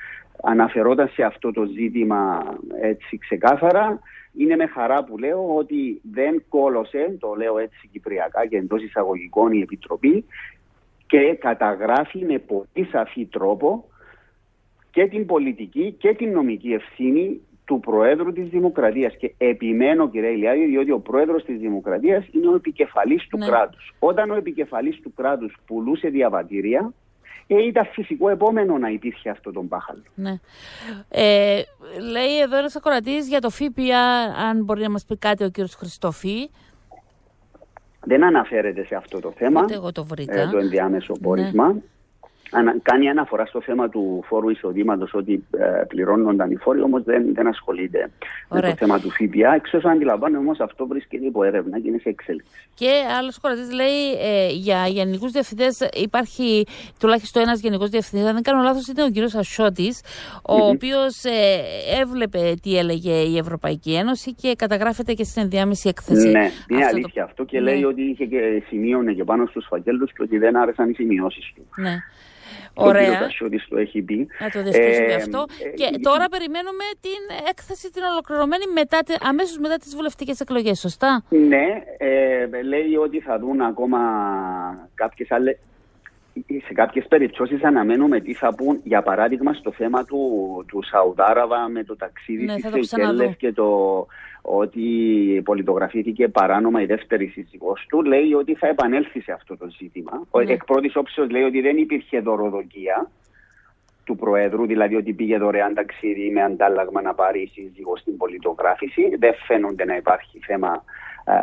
αναφερόταν 0.42 1.08
σε 1.08 1.22
αυτό 1.22 1.52
το 1.52 1.64
ζήτημα 1.64 2.54
έτσι 2.80 3.18
ξεκάθαρα. 3.18 4.00
Είναι 4.32 4.56
με 4.56 4.66
χαρά 4.66 5.04
που 5.04 5.18
λέω 5.18 5.56
ότι 5.56 6.00
δεν 6.12 6.44
κόλωσε, 6.48 7.16
το 7.20 7.34
λέω 7.34 7.58
έτσι 7.58 7.88
κυπριακά 7.92 8.46
και 8.46 8.56
εντός 8.56 8.82
εισαγωγικών 8.82 9.52
η 9.52 9.60
Επιτροπή 9.60 10.24
και 11.06 11.36
καταγράφει 11.40 12.24
με 12.24 12.38
πολύ 12.38 12.88
σαφή 12.90 13.26
τρόπο 13.26 13.84
και 14.98 15.06
την 15.06 15.26
πολιτική 15.26 15.94
και 15.98 16.14
την 16.14 16.32
νομική 16.32 16.72
ευθύνη 16.72 17.40
του 17.64 17.80
Προέδρου 17.80 18.32
της 18.32 18.48
Δημοκρατίας. 18.48 19.16
Και 19.16 19.34
επιμένω 19.38 20.10
κύριε 20.10 20.30
Ηλιάδη, 20.30 20.66
διότι 20.66 20.90
ο 20.90 20.98
Πρόεδρος 20.98 21.44
της 21.44 21.58
Δημοκρατίας 21.58 22.26
είναι 22.32 22.48
ο 22.48 22.54
επικεφαλής 22.54 23.26
του 23.26 23.38
ναι. 23.38 23.46
κράτους. 23.46 23.94
Όταν 23.98 24.30
ο 24.30 24.34
επικεφαλής 24.34 25.00
του 25.00 25.12
κράτους 25.14 25.56
πουλούσε 25.66 26.08
διαβατήρια, 26.08 26.92
ε, 27.46 27.62
ήταν 27.62 27.86
φυσικό 27.86 28.28
επόμενο 28.28 28.78
να 28.78 28.88
υπήρχε 28.88 29.30
αυτό 29.30 29.52
τον 29.52 29.68
πάχαλο. 29.68 30.02
Ναι. 30.14 30.38
Ε, 31.08 31.62
λέει 32.10 32.38
εδώ 32.42 32.56
ένας 32.58 32.76
ακροατής 32.76 33.28
για 33.28 33.40
το 33.40 33.50
ΦΠΑ, 33.50 34.00
αν 34.48 34.64
μπορεί 34.64 34.82
να 34.82 34.90
μας 34.90 35.04
πει 35.04 35.16
κάτι 35.16 35.44
ο 35.44 35.50
κύριος 35.50 35.74
Χριστόφη. 35.74 36.50
Δεν 38.04 38.24
αναφέρεται 38.24 38.84
σε 38.84 38.94
αυτό 38.94 39.20
το 39.20 39.32
θέμα, 39.36 39.64
εγώ 39.70 39.92
το, 39.92 40.06
ε, 40.16 40.48
το 40.50 40.58
ενδιάμεσο 40.58 41.12
πόρισμα. 41.22 41.72
Ναι 41.72 41.80
κάνει 42.82 43.08
αναφορά 43.08 43.46
στο 43.46 43.60
θέμα 43.60 43.88
του 43.88 44.24
φόρου 44.26 44.48
εισοδήματος 44.48 45.14
ότι 45.14 45.44
ε, 45.50 45.82
πληρώνονταν 45.88 46.50
οι 46.50 46.56
φόροι, 46.56 46.80
όμως 46.80 47.02
δεν, 47.02 47.34
δεν 47.34 47.46
ασχολείται 47.46 48.10
με 48.48 48.60
το 48.60 48.74
θέμα 48.76 49.00
του 49.00 49.10
ΦΠΑ. 49.10 49.54
Εξ 49.54 49.72
όσων 49.72 49.90
αντιλαμβάνομαι 49.90 50.38
όμως 50.38 50.60
αυτό 50.60 50.86
βρίσκεται 50.86 51.24
υπό 51.24 51.42
έρευνα 51.42 51.80
και 51.80 51.88
είναι 51.88 51.98
σε 51.98 52.08
εξέλιξη. 52.08 52.68
Και 52.74 52.90
άλλος 53.18 53.38
χωρατής 53.42 53.72
λέει 53.72 54.12
ε, 54.20 54.48
για 54.48 54.86
γενικούς 54.86 55.32
διευθυντές 55.32 55.88
υπάρχει 55.94 56.66
τουλάχιστον 57.00 57.42
ένας 57.42 57.60
γενικός 57.60 57.88
διευθυντής, 57.88 58.26
αν 58.26 58.34
δεν 58.34 58.42
κάνω 58.42 58.62
λάθος, 58.62 58.86
ήταν 58.86 59.06
ο 59.06 59.10
κύριος 59.10 59.34
Ασιώτη, 59.34 59.88
ο 60.42 60.54
mm-hmm. 60.54 60.74
οποίος 60.74 61.24
ε, 61.24 61.60
έβλεπε 62.00 62.54
τι 62.62 62.78
έλεγε 62.78 63.12
η 63.12 63.38
Ευρωπαϊκή 63.38 63.94
Ένωση 63.94 64.34
και 64.34 64.54
καταγράφεται 64.58 65.12
και 65.12 65.24
στην 65.24 65.42
ενδιάμεση 65.42 65.88
έκθεση. 65.88 66.28
Ναι, 66.28 66.50
είναι 66.68 66.84
αυτό 66.84 66.96
αλήθεια 66.96 67.22
το... 67.22 67.28
αυτό 67.28 67.44
και 67.44 67.60
ναι. 67.60 67.70
λέει 67.70 67.84
ότι 67.84 68.02
είχε 68.02 68.24
και 68.24 68.62
σημείωνε 68.66 69.12
και 69.12 69.24
πάνω 69.24 69.46
στους 69.46 69.66
φακέλους 69.68 70.12
και 70.12 70.22
ότι 70.22 70.38
δεν 70.38 70.56
άρεσαν 70.56 70.90
οι 70.90 70.94
σημειώσεις 70.94 71.52
του. 71.54 71.66
Ναι. 71.76 71.96
Ωραία. 72.80 73.28
Ο 73.44 73.48
το 73.68 73.76
έχει 73.76 74.02
πει. 74.02 74.28
Να 74.40 74.50
το 74.50 74.58
ε, 74.58 75.14
αυτό. 75.14 75.44
Ε, 75.64 75.68
και 75.68 75.84
ε, 75.94 75.98
τώρα 75.98 76.28
περιμένουμε 76.28 76.84
την 77.00 77.22
έκθεση 77.48 77.90
την 77.90 78.02
ολοκληρωμένη 78.02 78.64
μετά, 78.74 78.98
αμέσως 79.20 79.58
μετά 79.58 79.76
τις 79.76 79.96
βουλευτικές 79.96 80.40
εκλογές, 80.40 80.78
σωστά; 80.78 81.22
Ναι, 81.28 81.66
ε, 81.98 82.62
λέει 82.62 82.94
ότι 83.02 83.20
θα 83.20 83.38
δουν 83.38 83.60
ακόμα 83.60 83.98
κάποιες 84.94 85.30
άλλες 85.30 85.58
σε 86.66 86.72
κάποιες 86.72 87.06
περιπτώσεις 87.08 87.62
αναμένουμε 87.62 88.20
τι 88.20 88.34
θα 88.34 88.54
πούν, 88.54 88.80
για 88.84 89.02
παράδειγμα 89.02 89.52
στο 89.52 89.72
θέμα 89.72 90.04
του, 90.04 90.20
του 90.68 90.82
Σαουδάραβα 90.82 91.68
με 91.68 91.84
το 91.84 91.96
ταξίδι 91.96 92.44
ναι, 92.44 92.58
στις 92.58 93.36
και 93.36 93.52
το 93.52 94.06
ότι 94.42 94.82
πολιτογραφήθηκε 95.44 96.28
παράνομα 96.28 96.82
η 96.82 96.86
δεύτερη 96.86 97.26
σύζυγός 97.26 97.86
του, 97.88 98.02
λέει 98.02 98.32
ότι 98.32 98.54
θα 98.54 98.66
επανέλθει 98.66 99.20
σε 99.20 99.32
αυτό 99.32 99.56
το 99.56 99.66
ζήτημα. 99.78 100.26
Ο 100.30 100.40
ναι. 100.40 100.52
εκ 100.52 100.64
πρώτης 100.64 100.96
όψεως 100.96 101.30
λέει 101.30 101.42
ότι 101.42 101.60
δεν 101.60 101.76
υπήρχε 101.76 102.20
δωροδοκία 102.20 103.10
του 104.04 104.16
Προέδρου, 104.16 104.66
δηλαδή 104.66 104.94
ότι 104.94 105.12
πήγε 105.12 105.38
δωρεάν 105.38 105.74
ταξίδι 105.74 106.30
με 106.30 106.42
αντάλλαγμα 106.42 107.02
να 107.02 107.14
πάρει 107.14 107.50
σύζυγο 107.52 107.96
στην 107.96 108.16
πολιτογράφηση. 108.16 109.16
Δεν 109.18 109.34
φαίνονται 109.46 109.84
να 109.84 109.96
υπάρχει 109.96 110.38
θέμα 110.46 110.84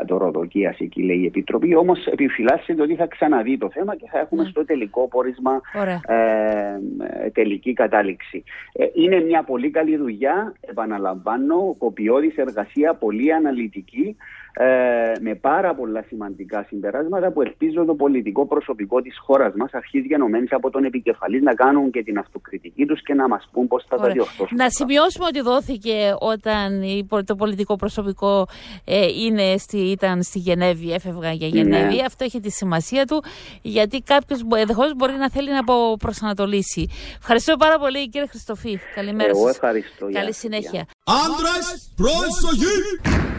δωροδοκία, 0.07 0.75
εκεί 0.79 1.01
λέει 1.03 1.17
η 1.17 1.25
Επιτροπή. 1.25 1.75
Όμως 1.75 2.05
επιφυλάσσεται 2.05 2.81
ότι 2.81 2.95
θα 2.95 3.07
ξαναδεί 3.07 3.57
το 3.57 3.69
θέμα 3.69 3.95
και 3.95 4.07
θα 4.11 4.19
έχουμε 4.19 4.43
ναι. 4.43 4.49
στο 4.49 4.65
τελικό 4.65 5.07
πόρισμα 5.07 5.61
ε, 6.07 7.29
τελική 7.29 7.73
κατάληξη. 7.73 8.43
Ε, 8.73 8.85
είναι 8.93 9.19
μια 9.19 9.43
πολύ 9.43 9.69
καλή 9.69 9.97
δουλειά, 9.97 10.53
επαναλαμβάνω, 10.61 11.75
κοπιώδης 11.77 12.37
εργασία, 12.37 12.93
πολύ 12.93 13.33
αναλυτική 13.33 14.15
ε, 14.57 15.19
με 15.19 15.35
πάρα 15.35 15.75
πολλά 15.75 16.03
σημαντικά 16.07 16.65
συμπεράσματα 16.67 17.31
που 17.31 17.41
ελπίζω 17.41 17.85
το 17.85 17.95
πολιτικό 17.95 18.47
προσωπικό 18.47 19.01
της 19.01 19.17
χώρας 19.25 19.53
μας, 19.55 19.73
αρχίζει 19.73 20.05
γενομένης 20.07 20.51
από 20.51 20.69
τον 20.69 20.83
επικεφαλής, 20.83 21.41
να 21.41 21.53
κάνουν 21.53 21.91
και 21.91 22.03
την 22.03 22.17
αυτοκριτική 22.17 22.85
τους 22.85 23.01
και 23.01 23.13
να 23.13 23.27
μας 23.27 23.49
πούν 23.51 23.67
πώς 23.67 23.85
θα 23.89 23.95
Ωραία. 23.95 24.07
τα 24.07 24.13
διορθώσουν. 24.13 24.57
Να 24.57 24.69
σημειώσουμε 24.69 25.25
ότι 25.25 25.41
δόθηκε 25.41 26.15
όταν 26.19 26.81
το 27.25 27.35
πολιτικό 27.35 27.75
προσωπικό 27.75 28.47
ε, 28.85 29.05
είναι 29.05 29.57
στη, 29.57 29.77
ήταν 29.77 30.23
στη 30.23 30.39
Γενέβη, 30.39 30.93
έφευγαν 30.93 31.33
για 31.33 31.47
Γενέβη. 31.47 31.95
Ναι. 31.95 32.03
Αυτό 32.05 32.23
έχει 32.23 32.39
τη 32.39 32.49
σημασία 32.49 33.05
του, 33.05 33.23
γιατί 33.61 34.01
κάποιος 34.01 34.41
ενδεχομένω 34.55 34.93
μπορεί 34.97 35.13
να 35.13 35.29
θέλει 35.29 35.49
να 35.51 35.63
προσανατολίσει. 35.99 36.89
Ευχαριστώ 37.17 37.55
πάρα 37.55 37.79
πολύ, 37.79 38.09
κύριε 38.09 38.27
Χριστοφή. 38.27 38.79
Καλημέρα 38.95 39.29
σας. 39.29 39.37
Εγώ 39.37 39.49
ευχαριστώ. 39.49 40.07
Καλή 40.11 40.33
συνέχεια. 40.33 40.85
Άντρε, 41.05 41.55
προσοχή! 41.95 43.33